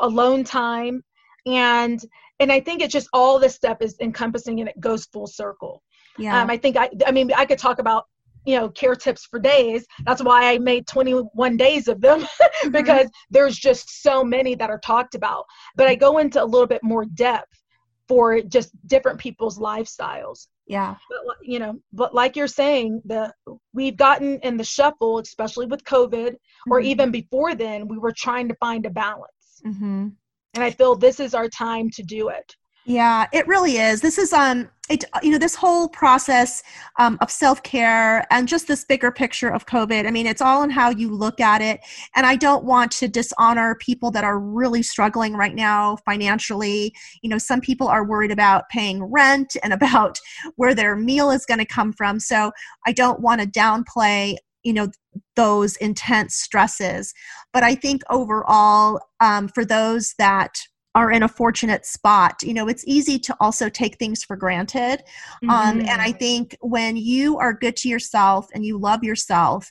alone 0.00 0.42
time. 0.42 1.02
And 1.46 2.00
and 2.40 2.52
I 2.52 2.60
think 2.60 2.82
it's 2.82 2.92
just 2.92 3.08
all 3.12 3.38
this 3.38 3.54
stuff 3.54 3.78
is 3.80 3.96
encompassing 4.00 4.60
and 4.60 4.68
it 4.68 4.78
goes 4.80 5.06
full 5.06 5.26
circle. 5.26 5.82
yeah. 6.18 6.40
Um, 6.40 6.50
I 6.50 6.56
think 6.56 6.76
I 6.76 6.90
I 7.06 7.12
mean 7.12 7.32
I 7.32 7.46
could 7.46 7.58
talk 7.58 7.78
about 7.78 8.06
you 8.48 8.56
know 8.56 8.68
care 8.70 8.94
tips 8.94 9.26
for 9.26 9.38
days 9.38 9.86
that's 10.06 10.22
why 10.22 10.50
i 10.50 10.58
made 10.58 10.86
21 10.86 11.56
days 11.56 11.86
of 11.86 12.00
them 12.00 12.20
mm-hmm. 12.22 12.70
because 12.70 13.06
mm-hmm. 13.06 13.30
there's 13.30 13.58
just 13.58 14.02
so 14.02 14.24
many 14.24 14.54
that 14.54 14.70
are 14.70 14.78
talked 14.78 15.14
about 15.14 15.44
but 15.76 15.86
i 15.86 15.94
go 15.94 16.18
into 16.18 16.42
a 16.42 16.44
little 16.44 16.66
bit 16.66 16.82
more 16.82 17.04
depth 17.04 17.62
for 18.06 18.40
just 18.40 18.70
different 18.86 19.18
people's 19.18 19.58
lifestyles 19.58 20.46
yeah 20.66 20.94
but 21.10 21.36
you 21.42 21.58
know 21.58 21.78
but 21.92 22.14
like 22.14 22.36
you're 22.36 22.46
saying 22.46 23.02
the 23.04 23.30
we've 23.74 23.96
gotten 23.96 24.38
in 24.40 24.56
the 24.56 24.64
shuffle 24.64 25.18
especially 25.18 25.66
with 25.66 25.84
covid 25.84 26.30
mm-hmm. 26.30 26.72
or 26.72 26.80
even 26.80 27.10
before 27.10 27.54
then 27.54 27.86
we 27.86 27.98
were 27.98 28.14
trying 28.16 28.48
to 28.48 28.54
find 28.56 28.86
a 28.86 28.90
balance 28.90 29.62
mm-hmm. 29.66 30.08
And 30.54 30.64
i 30.64 30.70
feel 30.70 30.94
this 30.94 31.20
is 31.20 31.34
our 31.34 31.48
time 31.48 31.90
to 31.90 32.02
do 32.02 32.28
it. 32.28 32.54
Yeah, 32.88 33.26
it 33.34 33.46
really 33.46 33.76
is. 33.76 34.00
This 34.00 34.16
is 34.16 34.32
um 34.32 34.70
it 34.88 35.04
you 35.22 35.30
know 35.30 35.36
this 35.36 35.54
whole 35.54 35.90
process 35.90 36.62
um, 36.98 37.18
of 37.20 37.30
self-care 37.30 38.26
and 38.32 38.48
just 38.48 38.66
this 38.66 38.86
bigger 38.86 39.12
picture 39.12 39.50
of 39.50 39.66
covid. 39.66 40.06
I 40.06 40.10
mean 40.10 40.26
it's 40.26 40.40
all 40.40 40.62
in 40.62 40.70
how 40.70 40.88
you 40.88 41.14
look 41.14 41.38
at 41.38 41.60
it. 41.60 41.80
And 42.16 42.24
i 42.24 42.34
don't 42.34 42.64
want 42.64 42.90
to 42.92 43.06
dishonor 43.06 43.74
people 43.74 44.10
that 44.12 44.24
are 44.24 44.40
really 44.40 44.82
struggling 44.82 45.34
right 45.34 45.54
now 45.54 45.98
financially. 46.06 46.94
You 47.20 47.28
know 47.28 47.36
some 47.36 47.60
people 47.60 47.88
are 47.88 48.06
worried 48.06 48.30
about 48.30 48.70
paying 48.70 49.04
rent 49.04 49.54
and 49.62 49.72
about 49.78 50.18
where 50.56 50.74
their 50.74 50.96
meal 50.96 51.30
is 51.30 51.44
going 51.44 51.60
to 51.60 51.66
come 51.66 51.92
from. 51.92 52.18
So 52.18 52.52
i 52.86 52.92
don't 52.92 53.20
want 53.20 53.42
to 53.42 53.46
downplay 53.46 54.36
you 54.62 54.72
know 54.72 54.88
those 55.36 55.76
intense 55.76 56.36
stresses. 56.36 57.14
But 57.52 57.62
i 57.62 57.74
think 57.74 58.02
overall 58.10 59.00
um, 59.20 59.48
for 59.48 59.64
those 59.64 60.14
that 60.18 60.54
are 60.94 61.12
in 61.12 61.22
a 61.22 61.28
fortunate 61.28 61.86
spot 61.86 62.34
you 62.42 62.54
know 62.54 62.68
it's 62.68 62.84
easy 62.86 63.18
to 63.18 63.36
also 63.40 63.68
take 63.68 63.98
things 63.98 64.24
for 64.24 64.36
granted. 64.36 65.02
Mm-hmm. 65.44 65.50
um, 65.50 65.80
and 65.80 66.02
i 66.02 66.12
think 66.12 66.56
when 66.60 66.96
you 66.96 67.38
are 67.38 67.52
good 67.52 67.76
to 67.76 67.88
yourself 67.88 68.48
and 68.54 68.64
you 68.64 68.78
love 68.78 69.04
yourself 69.04 69.70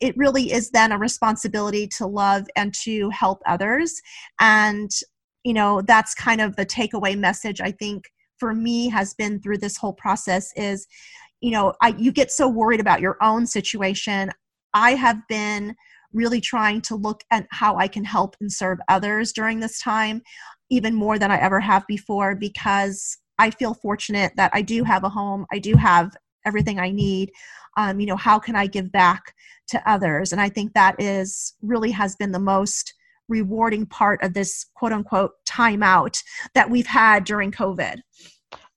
it 0.00 0.16
really 0.16 0.52
is 0.52 0.70
then 0.70 0.92
a 0.92 0.98
responsibility 0.98 1.86
to 1.86 2.06
love 2.06 2.46
and 2.54 2.74
to 2.74 3.08
help 3.08 3.40
others. 3.46 3.98
And 4.40 4.90
you 5.46 5.54
know 5.54 5.80
that's 5.80 6.12
kind 6.12 6.40
of 6.40 6.56
the 6.56 6.66
takeaway 6.66 7.16
message 7.16 7.60
i 7.60 7.70
think 7.70 8.10
for 8.38 8.52
me 8.52 8.88
has 8.88 9.14
been 9.14 9.40
through 9.40 9.56
this 9.58 9.76
whole 9.76 9.92
process 9.92 10.52
is 10.56 10.86
you 11.40 11.50
know 11.50 11.74
I, 11.80 11.94
you 11.98 12.12
get 12.12 12.30
so 12.30 12.48
worried 12.48 12.80
about 12.80 13.00
your 13.00 13.16
own 13.22 13.46
situation 13.46 14.30
i 14.74 14.92
have 14.92 15.18
been 15.28 15.74
really 16.12 16.40
trying 16.40 16.80
to 16.80 16.96
look 16.96 17.22
at 17.30 17.46
how 17.50 17.76
I 17.76 17.88
can 17.88 18.04
help 18.04 18.36
and 18.40 18.50
serve 18.50 18.78
others 18.88 19.32
during 19.32 19.60
this 19.60 19.80
time 19.80 20.22
even 20.70 20.94
more 20.94 21.18
than 21.18 21.30
I 21.30 21.38
ever 21.38 21.60
have 21.60 21.86
before 21.86 22.34
because 22.34 23.18
I 23.38 23.50
feel 23.50 23.74
fortunate 23.74 24.32
that 24.36 24.50
I 24.54 24.62
do 24.62 24.82
have 24.82 25.04
a 25.04 25.08
home, 25.08 25.46
I 25.52 25.58
do 25.58 25.76
have 25.76 26.10
everything 26.44 26.80
I 26.80 26.90
need. 26.90 27.30
Um, 27.76 28.00
you 28.00 28.06
know, 28.06 28.16
how 28.16 28.38
can 28.38 28.56
I 28.56 28.66
give 28.66 28.90
back 28.90 29.34
to 29.68 29.90
others? 29.90 30.32
And 30.32 30.40
I 30.40 30.48
think 30.48 30.72
that 30.72 30.96
is 30.98 31.54
really 31.62 31.90
has 31.90 32.16
been 32.16 32.32
the 32.32 32.38
most 32.38 32.94
rewarding 33.28 33.84
part 33.86 34.22
of 34.22 34.32
this 34.32 34.64
quote 34.74 34.92
unquote 34.92 35.32
timeout 35.48 36.18
that 36.54 36.70
we've 36.70 36.86
had 36.86 37.24
during 37.24 37.52
COVID. 37.52 38.00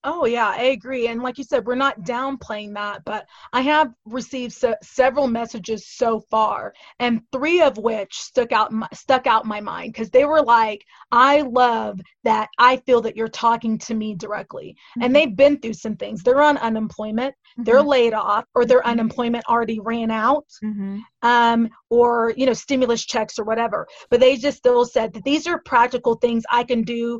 Oh 0.05 0.25
yeah, 0.25 0.47
I 0.47 0.63
agree. 0.63 1.07
And 1.07 1.21
like 1.21 1.37
you 1.37 1.43
said, 1.43 1.65
we're 1.65 1.75
not 1.75 2.01
downplaying 2.01 2.73
that, 2.75 3.03
but 3.03 3.25
I 3.51 3.59
have 3.61 3.93
received 4.05 4.53
se- 4.53 4.75
several 4.81 5.27
messages 5.27 5.87
so 5.87 6.21
far, 6.31 6.73
and 6.99 7.21
three 7.33 7.61
of 7.61 7.77
which 7.77 8.17
stuck 8.17 8.53
out 8.53 8.71
stuck 8.93 9.27
out 9.27 9.45
my 9.45 9.59
mind 9.59 9.91
because 9.91 10.09
they 10.09 10.23
were 10.23 10.41
like, 10.41 10.85
"I 11.11 11.41
love 11.41 11.99
that 12.23 12.47
I 12.57 12.77
feel 12.77 13.01
that 13.01 13.17
you're 13.17 13.27
talking 13.27 13.77
to 13.79 13.93
me 13.93 14.15
directly." 14.15 14.77
Mm-hmm. 14.91 15.01
And 15.03 15.15
they've 15.15 15.35
been 15.35 15.59
through 15.59 15.73
some 15.73 15.97
things. 15.97 16.23
They're 16.23 16.41
on 16.41 16.57
unemployment, 16.57 17.33
mm-hmm. 17.33 17.63
they're 17.63 17.83
laid 17.83 18.13
off, 18.13 18.45
or 18.55 18.63
their 18.63 18.79
mm-hmm. 18.79 18.91
unemployment 18.91 19.43
already 19.49 19.81
ran 19.81 20.11
out, 20.11 20.45
mm-hmm. 20.63 20.99
um, 21.23 21.69
or 21.89 22.33
you 22.37 22.45
know, 22.45 22.53
stimulus 22.53 23.03
checks 23.05 23.37
or 23.37 23.43
whatever. 23.43 23.85
But 24.09 24.21
they 24.21 24.37
just 24.37 24.59
still 24.59 24.85
said 24.85 25.11
that 25.11 25.25
these 25.25 25.45
are 25.45 25.59
practical 25.65 26.15
things 26.15 26.45
I 26.49 26.63
can 26.63 26.83
do 26.83 27.19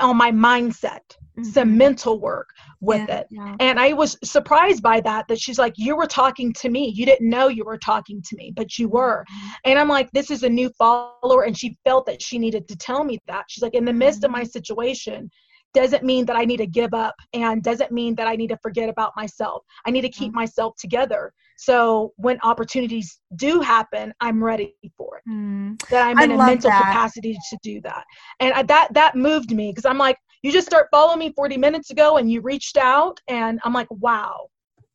on 0.00 0.16
my 0.16 0.30
mindset 0.30 1.00
mm-hmm. 1.10 1.42
some 1.44 1.76
mental 1.76 2.20
work 2.20 2.48
with 2.80 3.06
yeah, 3.08 3.18
it 3.18 3.26
yeah. 3.30 3.56
and 3.60 3.78
i 3.78 3.92
was 3.92 4.16
surprised 4.24 4.82
by 4.82 5.00
that 5.00 5.26
that 5.28 5.40
she's 5.40 5.58
like 5.58 5.74
you 5.76 5.96
were 5.96 6.06
talking 6.06 6.52
to 6.52 6.68
me 6.68 6.92
you 6.94 7.04
didn't 7.04 7.28
know 7.28 7.48
you 7.48 7.64
were 7.64 7.78
talking 7.78 8.22
to 8.22 8.36
me 8.36 8.52
but 8.54 8.78
you 8.78 8.88
were 8.88 9.24
mm-hmm. 9.30 9.48
and 9.64 9.78
i'm 9.78 9.88
like 9.88 10.10
this 10.12 10.30
is 10.30 10.42
a 10.42 10.48
new 10.48 10.70
follower 10.78 11.44
and 11.44 11.58
she 11.58 11.76
felt 11.84 12.06
that 12.06 12.22
she 12.22 12.38
needed 12.38 12.66
to 12.68 12.76
tell 12.76 13.04
me 13.04 13.18
that 13.26 13.44
she's 13.48 13.62
like 13.62 13.74
in 13.74 13.84
the 13.84 13.92
midst 13.92 14.20
mm-hmm. 14.20 14.26
of 14.26 14.30
my 14.32 14.42
mm-hmm. 14.42 14.50
situation 14.50 15.30
doesn't 15.74 16.02
mean 16.02 16.24
that 16.26 16.36
I 16.36 16.44
need 16.44 16.56
to 16.58 16.66
give 16.66 16.94
up 16.94 17.14
and 17.34 17.62
doesn't 17.62 17.92
mean 17.92 18.14
that 18.16 18.26
I 18.26 18.36
need 18.36 18.48
to 18.48 18.56
forget 18.58 18.88
about 18.88 19.12
myself. 19.16 19.62
I 19.86 19.90
need 19.90 20.00
to 20.02 20.08
keep 20.08 20.30
mm-hmm. 20.30 20.36
myself 20.36 20.74
together. 20.78 21.32
So 21.58 22.12
when 22.16 22.38
opportunities 22.42 23.20
do 23.36 23.60
happen, 23.60 24.14
I'm 24.20 24.42
ready 24.42 24.74
for 24.96 25.18
it. 25.18 25.30
Mm. 25.30 25.78
That 25.88 26.06
I'm 26.06 26.18
in 26.18 26.32
I 26.32 26.34
a 26.34 26.38
mental 26.38 26.70
that. 26.70 26.92
capacity 26.92 27.36
to 27.50 27.58
do 27.62 27.80
that. 27.82 28.04
And 28.40 28.54
I, 28.54 28.62
that 28.62 28.88
that 28.94 29.16
moved 29.16 29.54
me 29.54 29.70
because 29.70 29.84
I'm 29.84 29.98
like, 29.98 30.18
you 30.42 30.52
just 30.52 30.66
start 30.66 30.88
following 30.90 31.18
me 31.18 31.32
40 31.34 31.56
minutes 31.56 31.90
ago 31.90 32.16
and 32.16 32.30
you 32.30 32.40
reached 32.40 32.76
out 32.76 33.20
and 33.28 33.60
I'm 33.64 33.72
like, 33.72 33.90
wow. 33.90 34.48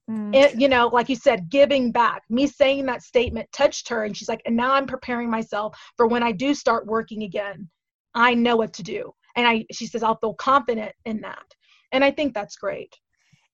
Mm. 0.10 0.36
It, 0.36 0.60
you 0.60 0.68
know, 0.68 0.88
like 0.88 1.08
you 1.08 1.16
said, 1.16 1.50
giving 1.50 1.92
back. 1.92 2.24
Me 2.30 2.48
saying 2.48 2.86
that 2.88 3.04
statement 3.04 3.48
touched 3.54 3.88
her, 3.88 4.04
and 4.04 4.16
she's 4.16 4.28
like, 4.28 4.42
and 4.46 4.54
now 4.54 4.74
I'm 4.74 4.86
preparing 4.86 5.30
myself 5.30 5.78
for 5.96 6.08
when 6.08 6.22
I 6.24 6.34
do 6.34 6.54
start 6.54 6.86
working 6.86 7.24
again. 7.24 7.70
I 8.14 8.34
know 8.34 8.58
what 8.58 8.74
to 8.74 8.84
do 8.84 9.14
and 9.36 9.48
i 9.48 9.66
she 9.72 9.86
says 9.86 10.04
i'll 10.04 10.18
feel 10.18 10.34
confident 10.34 10.94
in 11.06 11.22
that 11.22 11.46
and 11.92 12.04
i 12.04 12.12
think 12.12 12.34
that's 12.34 12.56
great 12.56 12.96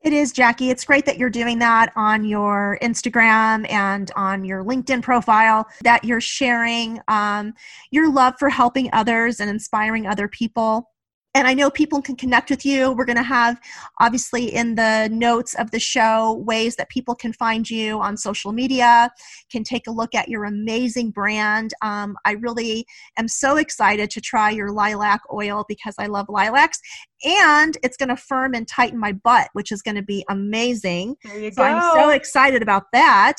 it 0.02 0.14
is, 0.14 0.32
Jackie. 0.32 0.70
It's 0.70 0.86
great 0.86 1.06
that 1.06 1.18
you're 1.18 1.30
doing 1.30 1.60
that 1.60 1.92
on 1.96 2.24
your 2.24 2.78
Instagram 2.82 3.70
and 3.70 4.12
on 4.16 4.46
your 4.46 4.64
LinkedIn 4.64 5.02
profile, 5.02 5.68
that 5.84 6.06
you're 6.06 6.22
sharing 6.22 7.02
um, 7.10 7.54
your 7.92 8.12
love 8.12 8.36
for 8.40 8.50
helping 8.50 8.90
others 8.94 9.40
and 9.40 9.50
inspiring 9.50 10.08
other 10.08 10.28
people 10.28 10.90
and 11.36 11.48
I 11.48 11.54
know 11.54 11.70
people 11.70 12.02
can 12.02 12.16
connect 12.16 12.50
with 12.50 12.66
you. 12.66 12.92
We're 12.92 13.06
going 13.06 13.16
to 13.18 13.24
have, 13.24 13.60
obviously, 14.02 14.54
in 14.54 14.74
the 14.76 15.10
notes 15.12 15.54
of 15.56 15.70
the 15.70 15.80
show, 15.80 16.44
ways 16.46 16.76
that 16.78 16.90
people 16.90 17.14
can 17.14 17.34
find 17.34 17.70
you 17.70 18.02
on 18.02 18.18
social 18.18 18.52
media, 18.52 19.12
can 19.52 19.64
take 19.64 19.86
a 19.88 19.92
look 19.92 20.16
at 20.16 20.28
your 20.28 20.46
amazing 20.46 21.12
brand. 21.12 21.72
Um, 21.84 22.18
I 22.26 22.32
really 22.32 22.88
am 23.18 23.28
so 23.28 23.58
excited 23.58 24.10
to 24.10 24.22
try 24.22 24.50
your 24.50 24.72
lilac 24.72 25.22
oil 25.32 25.66
because 25.68 25.94
I 26.00 26.08
love 26.08 26.26
lilacs 26.30 26.80
and 27.24 27.78
it's 27.84 27.98
going 27.98 28.10
to 28.10 28.16
firm 28.16 28.56
and 28.56 28.68
tighten 28.68 29.00
my 29.00 29.12
butt, 29.12 29.50
which 29.54 29.72
is 29.72 29.84
going 29.84 29.96
to 29.96 30.02
be 30.02 30.26
amazing. 30.30 31.16
so 31.52 31.52
go. 31.52 31.64
I'm 31.64 31.96
so 31.96 32.10
excited 32.10 32.64
about 32.64 32.86
that. 32.94 33.36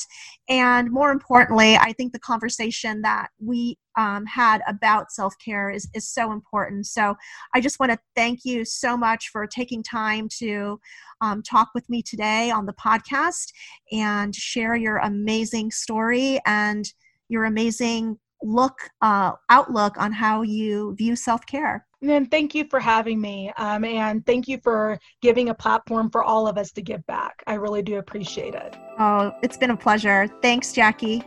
And 0.49 0.91
more 0.91 1.11
importantly, 1.11 1.77
I 1.77 1.93
think 1.95 2.13
the 2.13 2.19
conversation 2.21 3.03
that 3.03 3.29
we 3.41 3.79
um, 3.97 4.25
had 4.27 4.63
about 4.67 5.13
self 5.13 5.35
care 5.45 5.71
is, 5.71 5.89
is 5.95 6.09
so 6.09 6.33
important. 6.33 6.87
So 6.87 7.15
I 7.55 7.61
just 7.61 7.81
want 7.81 7.93
to 7.93 7.99
thank 8.15 8.41
you 8.45 8.65
so 8.65 8.97
much 8.97 9.29
for 9.29 9.47
taking 9.47 9.83
time 9.83 10.29
to 10.39 10.81
um, 11.21 11.43
talk 11.43 11.71
with 11.75 11.89
me 11.89 12.03
today 12.03 12.51
on 12.51 12.67
the 12.67 12.75
podcast 12.75 13.53
and 13.93 14.35
share 14.35 14.77
your 14.77 14.99
amazing 14.99 15.71
story 15.71 16.41
and 16.47 16.85
your 17.29 17.45
amazing 17.45 18.19
look 18.43 18.89
uh, 19.03 19.33
outlook 19.51 19.99
on 19.99 20.13
how 20.13 20.43
you 20.43 20.95
view 20.97 21.15
self 21.17 21.45
care. 21.47 21.87
And 22.03 22.31
thank 22.31 22.55
you 22.55 22.65
for 22.71 22.81
having 22.81 23.21
me. 23.21 23.53
Um, 23.59 23.85
and 23.85 24.25
thank 24.25 24.49
you 24.49 24.59
for 24.63 24.99
giving 25.21 25.51
a 25.51 25.55
platform 25.55 26.11
for 26.11 26.25
all 26.25 26.49
of 26.49 26.57
us 26.57 26.73
to 26.73 26.83
give 26.83 27.07
back. 27.07 27.43
I 27.47 27.55
really 27.55 27.83
do 27.83 27.99
appreciate 27.99 28.55
it. 28.55 28.75
Oh, 28.99 29.33
it's 29.43 29.59
been 29.59 29.71
a 29.71 29.77
pleasure. 29.77 30.27
Thanks, 30.41 30.73
Jackie. 30.73 31.23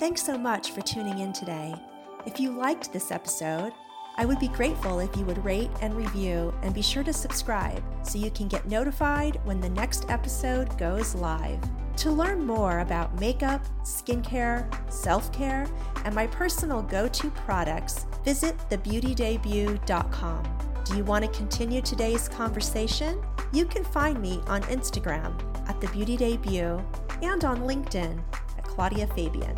Thanks 0.00 0.22
so 0.22 0.38
much 0.38 0.70
for 0.70 0.80
tuning 0.80 1.18
in 1.18 1.30
today. 1.30 1.74
If 2.24 2.40
you 2.40 2.52
liked 2.52 2.90
this 2.90 3.10
episode, 3.10 3.74
I 4.16 4.24
would 4.24 4.38
be 4.38 4.48
grateful 4.48 4.98
if 4.98 5.14
you 5.14 5.26
would 5.26 5.44
rate 5.44 5.70
and 5.82 5.94
review 5.94 6.54
and 6.62 6.72
be 6.72 6.80
sure 6.80 7.04
to 7.04 7.12
subscribe 7.12 7.84
so 8.02 8.16
you 8.16 8.30
can 8.30 8.48
get 8.48 8.66
notified 8.66 9.38
when 9.44 9.60
the 9.60 9.68
next 9.68 10.08
episode 10.08 10.78
goes 10.78 11.14
live. 11.14 11.60
To 11.96 12.10
learn 12.10 12.46
more 12.46 12.78
about 12.78 13.20
makeup, 13.20 13.62
skincare, 13.82 14.66
self 14.90 15.30
care, 15.34 15.66
and 16.06 16.14
my 16.14 16.26
personal 16.28 16.80
go 16.80 17.06
to 17.06 17.30
products, 17.32 18.06
visit 18.24 18.56
thebeautydebut.com. 18.70 20.42
Do 20.86 20.96
you 20.96 21.04
want 21.04 21.26
to 21.26 21.38
continue 21.38 21.82
today's 21.82 22.26
conversation? 22.26 23.20
You 23.52 23.66
can 23.66 23.84
find 23.84 24.18
me 24.18 24.40
on 24.46 24.62
Instagram 24.62 25.38
at 25.68 25.78
The 25.78 25.88
Beauty 25.88 26.16
Debut 26.16 26.82
and 27.20 27.44
on 27.44 27.60
LinkedIn 27.64 28.18
at 28.56 28.64
Claudia 28.64 29.06
Fabian. 29.08 29.54